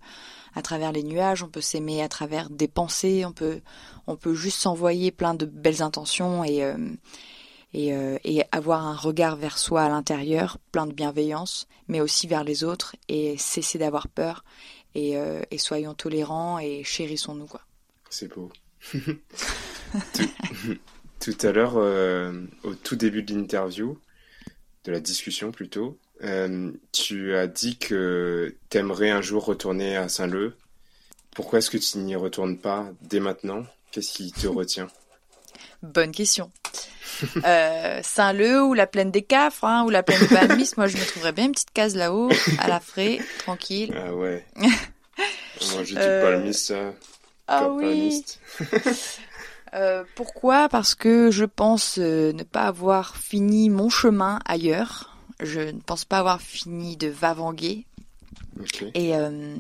[0.53, 3.61] à travers les nuages, on peut s'aimer à travers des pensées, on peut
[4.05, 6.61] on peut juste s'envoyer plein de belles intentions et
[7.78, 12.43] euh, et, avoir un regard vers soi à l'intérieur, plein de bienveillance, mais aussi vers
[12.43, 14.43] les autres, et cesser d'avoir peur,
[14.95, 17.45] et, euh, et, soyons tolérants et chérissons-nous.
[17.45, 17.61] quoi.
[18.09, 18.51] C'est beau.
[18.91, 20.30] tout,
[21.19, 23.99] tout, à l'heure, euh, au tout début de l'interview,
[24.86, 25.99] de la discussion plutôt,
[26.93, 30.55] tu as dit que tu aimerais un jour retourner à Saint-Leu.
[31.36, 33.65] Pourquoi est-ce que tu n'y retournes pas dès maintenant?
[33.91, 34.88] Qu'est-ce qui te retient?
[35.84, 36.51] Bonne question.
[37.43, 40.97] Euh, Saint-Leu ou la plaine des Cafres hein, ou la plaine de Balmis, moi je
[40.97, 43.95] me trouverais bien une petite case là-haut, à la frais, tranquille.
[43.95, 44.45] Ah ouais.
[44.57, 46.21] moi je dis euh...
[46.21, 46.93] Balmis, ça.
[47.47, 48.23] Ah oui.
[49.73, 50.69] euh, pourquoi?
[50.69, 55.17] Parce que je pense euh, ne pas avoir fini mon chemin ailleurs.
[55.39, 57.86] Je ne pense pas avoir fini de vavanguer
[58.62, 58.91] Okay.
[58.93, 59.55] Et, euh,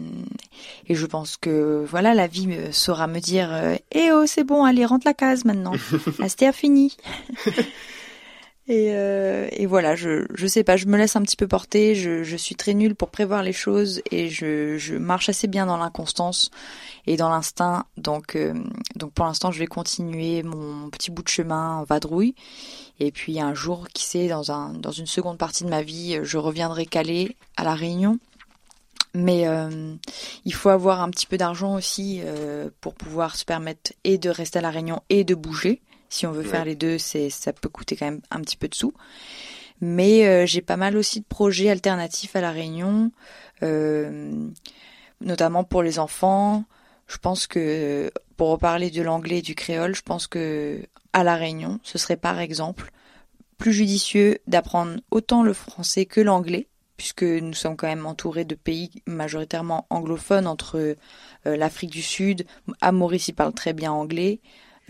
[0.87, 4.43] et je pense que voilà, la vie me, saura me dire euh, Eh oh, c'est
[4.43, 5.73] bon, allez, rentre la case maintenant.
[6.19, 6.95] la sté a fini.
[8.67, 11.95] et, euh, et voilà, je, je sais pas, je me laisse un petit peu porter.
[11.95, 15.65] Je, je suis très nulle pour prévoir les choses et je, je marche assez bien
[15.65, 16.49] dans l'inconstance
[17.05, 17.85] et dans l'instinct.
[17.97, 18.53] Donc, euh,
[18.95, 22.35] donc pour l'instant, je vais continuer mon petit bout de chemin en vadrouille.
[22.99, 26.19] Et puis un jour, qui sait, dans, un, dans une seconde partie de ma vie,
[26.23, 28.17] je reviendrai caler à la Réunion.
[29.13, 29.95] Mais euh,
[30.45, 34.29] il faut avoir un petit peu d'argent aussi euh, pour pouvoir se permettre et de
[34.29, 35.81] rester à la Réunion et de bouger.
[36.09, 36.47] Si on veut ouais.
[36.47, 38.93] faire les deux, c'est ça peut coûter quand même un petit peu de sous.
[39.81, 43.11] Mais euh, j'ai pas mal aussi de projets alternatifs à la Réunion,
[45.21, 46.65] notamment pour les enfants.
[47.07, 50.81] Je pense que pour reparler de l'anglais et du créole, je pense que
[51.13, 52.91] à la Réunion, ce serait par exemple
[53.57, 56.67] plus judicieux d'apprendre autant le français que l'anglais
[56.97, 60.77] puisque nous sommes quand même entourés de pays majoritairement anglophones entre
[61.45, 62.45] euh, l'Afrique du Sud,
[62.81, 64.41] à Maurice il parle très bien anglais,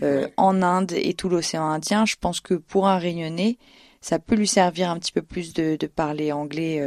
[0.02, 0.32] euh, ouais.
[0.38, 2.06] en Inde et tout l'océan Indien.
[2.06, 3.58] Je pense que pour un Réunionnais,
[4.00, 6.80] ça peut lui servir un petit peu plus de, de parler anglais,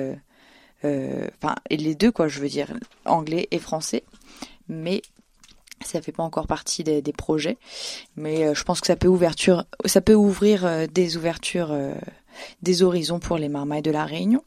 [0.83, 2.73] euh, enfin et les deux quoi, je veux dire
[3.05, 4.03] anglais et français,
[4.67, 5.03] mais
[5.85, 7.57] ça fait pas encore partie des, des projets,
[8.15, 11.75] mais je pense que ça peut ouverture, ça peut ouvrir des ouvertures,
[12.61, 14.43] des horizons pour les marmailles de la Réunion.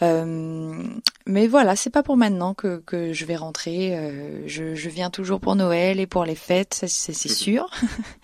[0.00, 4.44] Mais voilà, c'est pas pour maintenant que, que je vais rentrer.
[4.46, 7.68] je, je viens toujours pour Noël et pour les fêtes, ça, c'est, sûr.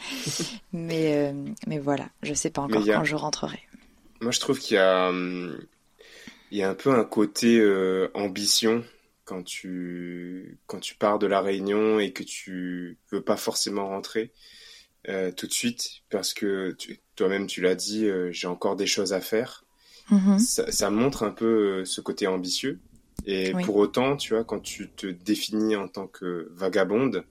[0.72, 1.34] mais,
[1.66, 3.60] mais voilà, je sais pas encore quand je rentrerai.
[4.20, 5.58] Moi, je trouve qu'il y a, hum,
[6.50, 7.60] il y a un peu un côté
[8.14, 8.84] ambition
[9.24, 14.32] quand tu, quand tu pars de la Réunion et que tu veux pas forcément rentrer
[15.08, 16.76] euh, tout de suite parce que
[17.16, 19.63] toi-même tu l'as dit, euh, j'ai encore des choses à faire.
[20.10, 20.38] Mm-hmm.
[20.38, 22.78] Ça, ça, montre un peu euh, ce côté ambitieux.
[23.26, 27.24] Et pour autant, tu vois, quand tu te définis en tant que vagabonde,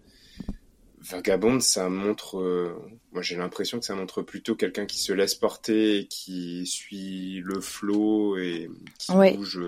[1.02, 2.76] vagabonde, ça montre,
[3.12, 7.62] moi j'ai l'impression que ça montre plutôt quelqu'un qui se laisse porter, qui suit le
[7.62, 9.60] flot et qui bouge,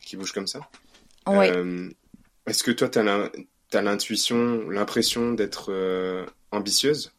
[0.00, 0.68] qui bouge comme ça.
[1.28, 1.90] Euh,
[2.46, 7.12] est-ce que toi, tu as l'intuition, l'impression d'être euh, ambitieuse?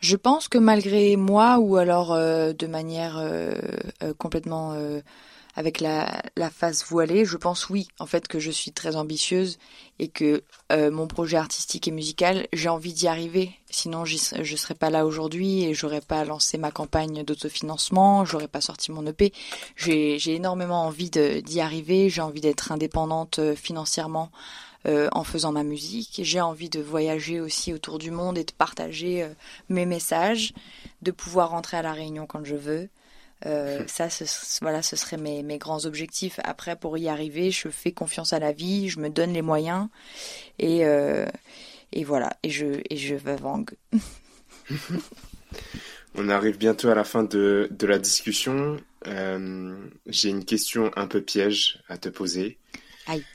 [0.00, 3.20] Je pense que malgré moi, ou alors euh, de manière
[4.18, 4.74] complètement
[5.56, 9.58] avec la, la face voilée, je pense oui, en fait, que je suis très ambitieuse
[9.98, 13.52] et que euh, mon projet artistique et musical, j'ai envie d'y arriver.
[13.70, 18.60] Sinon, je serais pas là aujourd'hui et j'aurais pas lancé ma campagne d'autofinancement, j'aurais pas
[18.60, 19.32] sorti mon EP.
[19.76, 24.30] J'ai énormément envie d'y arriver, j'ai envie d'être indépendante euh, financièrement.
[24.86, 26.20] Euh, en faisant ma musique.
[26.22, 29.26] J'ai envie de voyager aussi autour du monde et de partager
[29.68, 30.52] mes messages,
[31.02, 32.88] de pouvoir rentrer à la Réunion quand je veux.
[33.44, 34.24] Euh, ça, ce,
[34.62, 36.40] voilà, ce serait mes, mes, grands objectifs.
[36.42, 39.88] Après, pour y arriver, je fais confiance à la vie, je me donne les moyens
[40.58, 41.26] et, euh,
[41.92, 43.16] et voilà, et je, et je.
[46.14, 48.78] On arrive bientôt à la fin de, de la discussion.
[49.06, 49.76] Euh,
[50.06, 52.58] j'ai une question un peu piège à te poser.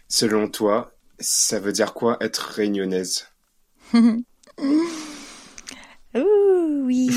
[0.09, 0.91] Selon toi,
[1.21, 3.27] ça veut dire quoi être réunionnaise?
[6.15, 7.11] Ouh, oui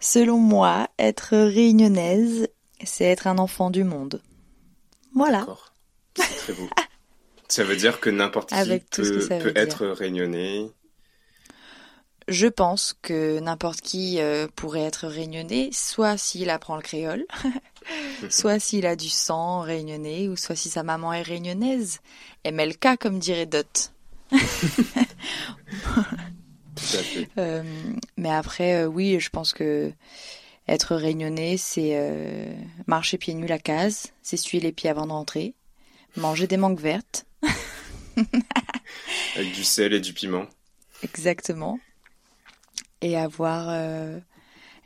[0.00, 2.48] Selon moi, être réunionnaise,
[2.84, 4.20] c'est être un enfant du monde.
[5.14, 5.46] Voilà.
[6.16, 6.68] C'est très beau.
[7.48, 10.68] ça veut dire que n'importe qui peut, être réunionnais.
[12.28, 17.24] Je pense que n'importe qui euh, pourrait être réunionnais, soit s'il apprend le créole,
[18.30, 22.00] soit s'il a du sang réunionnais, ou soit si sa maman est réunionnaise.
[22.44, 23.92] MLK, comme dirait Dot.
[27.38, 27.62] Euh,
[28.16, 29.92] mais après, euh, oui, je pense que
[30.68, 32.52] être réunionnais, c'est euh,
[32.86, 35.54] marcher pieds nus la case, s'essuyer les pieds avant de rentrer,
[36.16, 37.26] manger des mangues vertes.
[39.36, 40.46] Avec du sel et du piment.
[41.02, 41.78] Exactement.
[43.00, 43.68] Et avoir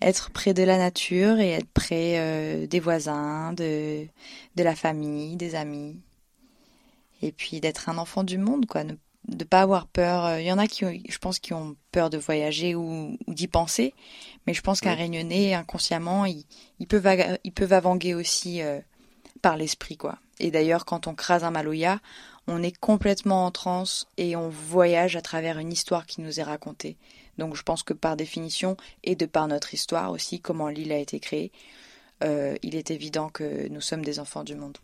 [0.02, 4.06] être près de la nature et être près des voisins, de,
[4.56, 6.00] de la famille, des amis.
[7.22, 8.84] Et puis d'être un enfant du monde, quoi.
[8.84, 8.94] Ne
[9.28, 10.38] de pas avoir peur.
[10.38, 13.94] Il y en a qui, je pense, qui ont peur de voyager ou, d'y penser,
[14.46, 16.44] mais je pense qu'un réunionnais, inconsciemment, il,
[16.78, 17.02] il, peut
[17.44, 18.80] il peut vavanguer aussi euh,
[19.42, 20.18] par l'esprit, quoi.
[20.38, 22.00] Et d'ailleurs, quand on crase un maloya,
[22.46, 26.44] on est complètement en transe et on voyage à travers une histoire qui nous est
[26.44, 26.96] racontée.
[27.38, 30.98] Donc je pense que par définition, et de par notre histoire aussi, comment l'île a
[30.98, 31.52] été créée,
[32.24, 34.78] euh, il est évident que nous sommes des enfants du monde.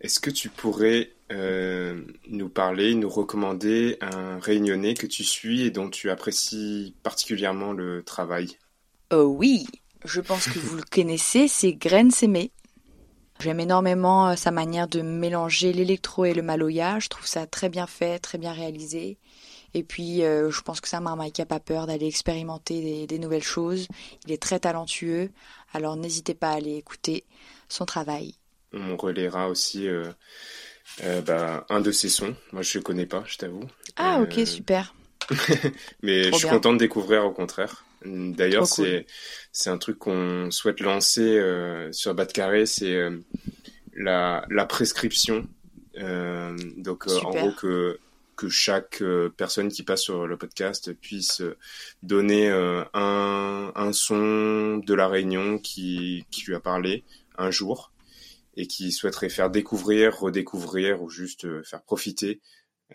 [0.00, 5.70] Est-ce que tu pourrais euh, nous parler, nous recommander un réunionnais que tu suis et
[5.70, 8.58] dont tu apprécies particulièrement le travail?
[9.10, 9.66] Oh oui,
[10.04, 12.50] je pense que vous le connaissez, c'est Graine Sémé.
[13.40, 16.98] J'aime énormément sa manière de mélanger l'électro et le maloya.
[16.98, 19.18] Je trouve ça très bien fait, très bien réalisé.
[19.76, 23.18] Et puis, euh, je pense que marmaille qui n'a pas peur d'aller expérimenter des, des,
[23.18, 23.88] nouvelles choses.
[24.24, 25.28] Il est très talentueux.
[25.74, 27.24] Alors, n'hésitez pas à aller écouter
[27.68, 28.34] son travail
[28.72, 30.04] on relaiera aussi euh,
[31.02, 32.34] euh, bah, un de ses sons.
[32.52, 33.64] Moi, je ne connais pas, je t'avoue.
[33.96, 34.94] Ah, ok, super.
[36.02, 37.86] Mais je suis content de découvrir au contraire.
[38.04, 41.40] D'ailleurs, c'est un truc qu'on souhaite lancer
[41.92, 42.98] sur Bas de Carré, c'est
[43.94, 45.46] la, la prescription.
[45.96, 47.98] donc, en gros, que
[48.36, 49.02] que chaque
[49.36, 51.42] personne qui passe sur le podcast puisse
[52.02, 57.04] donner un, un son de la réunion qui, qui lui a parlé
[57.38, 57.92] un jour
[58.56, 62.40] et qui souhaiterait faire découvrir, redécouvrir ou juste euh, faire profiter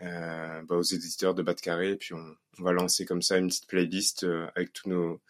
[0.01, 1.91] euh, bah, aux éditeurs de Bas de Carré.
[1.91, 5.21] Et puis on, va lancer comme ça une petite playlist euh, avec tous nos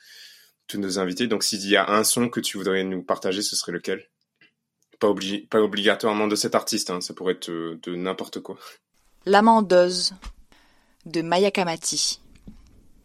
[0.68, 1.28] tous nos invités.
[1.28, 4.10] Donc s'il y a un son que tu voudrais nous partager, ce serait lequel?
[5.00, 8.58] Pas, obli pas obligatoirement de cet artiste, hein, ça pourrait être de n'importe quoi.
[9.26, 10.14] L'amendeuse
[11.06, 12.20] de Maya Kamati.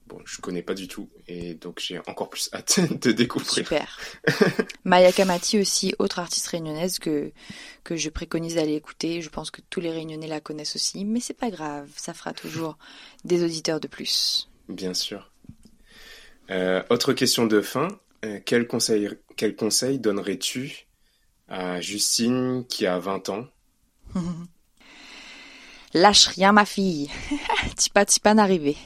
[0.06, 3.52] Bon, je connais pas du tout et donc j'ai encore plus hâte de découvrir.
[3.52, 3.98] Super.
[4.84, 7.32] Maya Kamati aussi, autre artiste réunionnaise que
[7.82, 9.20] que je préconise d'aller écouter.
[9.20, 12.32] Je pense que tous les Réunionnais la connaissent aussi, mais c'est pas grave, ça fera
[12.32, 12.78] toujours
[13.24, 14.48] des auditeurs de plus.
[14.68, 15.32] Bien sûr.
[16.50, 17.88] Euh, autre question de fin.
[18.24, 20.86] Euh, quel conseil quel conseil donnerais-tu
[21.48, 23.46] À Justine qui a 20 ans?
[25.96, 27.08] Lâche rien, ma fille.
[27.76, 28.76] Tipa tipa n'arrivé.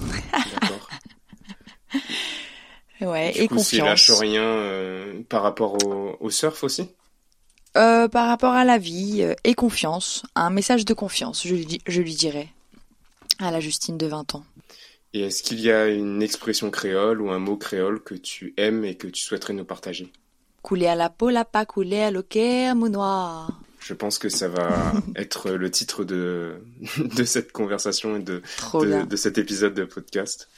[0.00, 0.88] D'accord.
[3.00, 3.86] Ouais, Du et coup, confiance.
[3.86, 6.88] lâche rien euh, par rapport au, au surf aussi?
[7.76, 11.80] Euh, par rapport à la vie euh, et confiance, un message de confiance, je lui,
[11.86, 12.48] je lui dirais,
[13.38, 14.44] à la Justine de 20 ans.
[15.14, 18.84] Et est-ce qu'il y a une expression créole ou un mot créole que tu aimes
[18.84, 20.10] et que tu souhaiterais nous partager?
[20.62, 23.60] Couler à la peau, la pas couler à l'oquet, mounoir.
[23.84, 26.56] Je pense que ça va être le titre de,
[26.98, 28.42] de cette conversation et de,
[29.04, 30.48] de, cet épisode de podcast.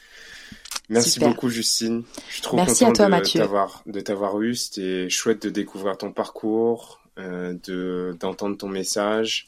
[0.88, 1.30] Merci Super.
[1.30, 2.04] beaucoup Justine.
[2.28, 3.40] Je suis trop Merci à content toi, de Mathieu.
[3.40, 4.54] t'avoir de t'avoir eu.
[4.54, 9.46] C'était chouette de découvrir ton parcours, euh, de d'entendre ton message.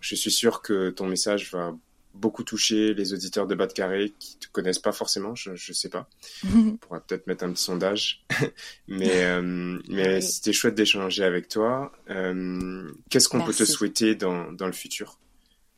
[0.00, 1.74] Je suis sûr que ton message va
[2.16, 5.34] beaucoup toucher les auditeurs de Bas de Carré qui te connaissent pas forcément.
[5.34, 6.08] Je je sais pas.
[6.54, 8.24] On pourra peut-être mettre un petit sondage.
[8.88, 10.22] mais euh, mais Oui.
[10.22, 11.92] c'était chouette d'échanger avec toi.
[12.10, 15.18] Euh, Qu'est-ce qu'on peut te souhaiter dans dans le futur?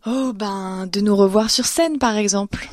[0.06, 2.68] Oh ben, de nous revoir sur scène par exemple.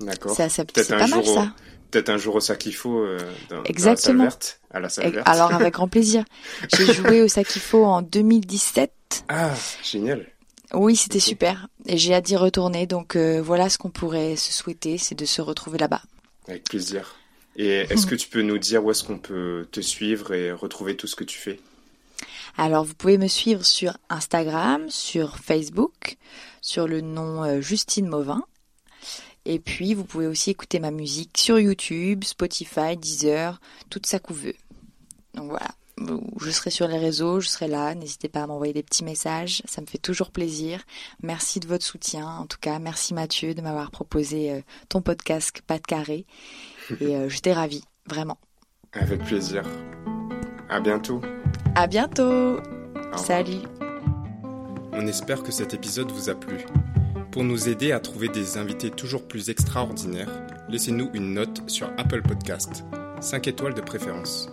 [0.00, 0.34] D'accord.
[0.34, 1.52] Ça, ça, Peut-être pas mal au- ça.
[1.90, 3.18] Peut-être un jour au faut euh,
[3.48, 4.22] dans, dans la salle Exactement.
[4.22, 5.28] verte, à la salle verte.
[5.28, 6.24] Alors avec grand plaisir.
[6.74, 9.24] J'ai joué au Sakifo en 2017.
[9.28, 10.26] Ah, génial.
[10.72, 11.68] Oui, c'était super.
[11.86, 12.86] Et j'ai hâte d'y retourner.
[12.86, 16.02] Donc euh, voilà ce qu'on pourrait se souhaiter, c'est de se retrouver là-bas.
[16.48, 17.16] Avec plaisir.
[17.56, 20.96] Et est-ce que tu peux nous dire où est-ce qu'on peut te suivre et retrouver
[20.96, 21.60] tout ce que tu fais?
[22.56, 26.16] Alors vous pouvez me suivre sur Instagram, sur Facebook,
[26.60, 28.44] sur le nom euh, Justine Mauvin.
[29.44, 34.54] Et puis vous pouvez aussi écouter ma musique sur YouTube, Spotify, Deezer, toute sa couveuse.
[35.34, 35.70] Donc voilà,
[36.40, 39.62] je serai sur les réseaux, je serai là, n'hésitez pas à m'envoyer des petits messages,
[39.66, 40.82] ça me fait toujours plaisir.
[41.22, 45.60] Merci de votre soutien, en tout cas merci Mathieu de m'avoir proposé euh, ton podcast
[45.66, 46.26] Pas de carré.
[47.00, 48.38] Et euh, j'étais ravie, vraiment.
[48.92, 49.62] Avec plaisir.
[50.68, 51.20] À bientôt.
[51.74, 52.58] À bientôt.
[53.16, 53.60] Salut
[54.92, 56.58] On espère que cet épisode vous a plu.
[57.30, 60.30] Pour nous aider à trouver des invités toujours plus extraordinaires,
[60.68, 62.84] laissez-nous une note sur Apple Podcast,
[63.20, 64.48] 5 étoiles de préférence.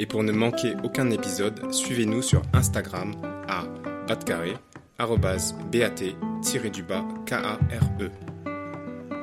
[0.00, 3.12] Et pour ne manquer aucun épisode, suivez-nous sur Instagram
[3.48, 3.64] à
[4.06, 4.54] batcarré,
[4.96, 8.10] arrobase bat-du-bas K-A-R-E.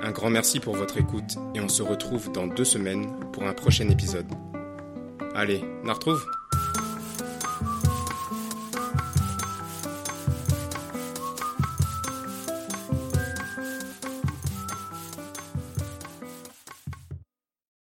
[0.03, 3.53] Un grand merci pour votre écoute et on se retrouve dans deux semaines pour un
[3.53, 4.27] prochain épisode.
[5.33, 6.21] Allez, on retrouve?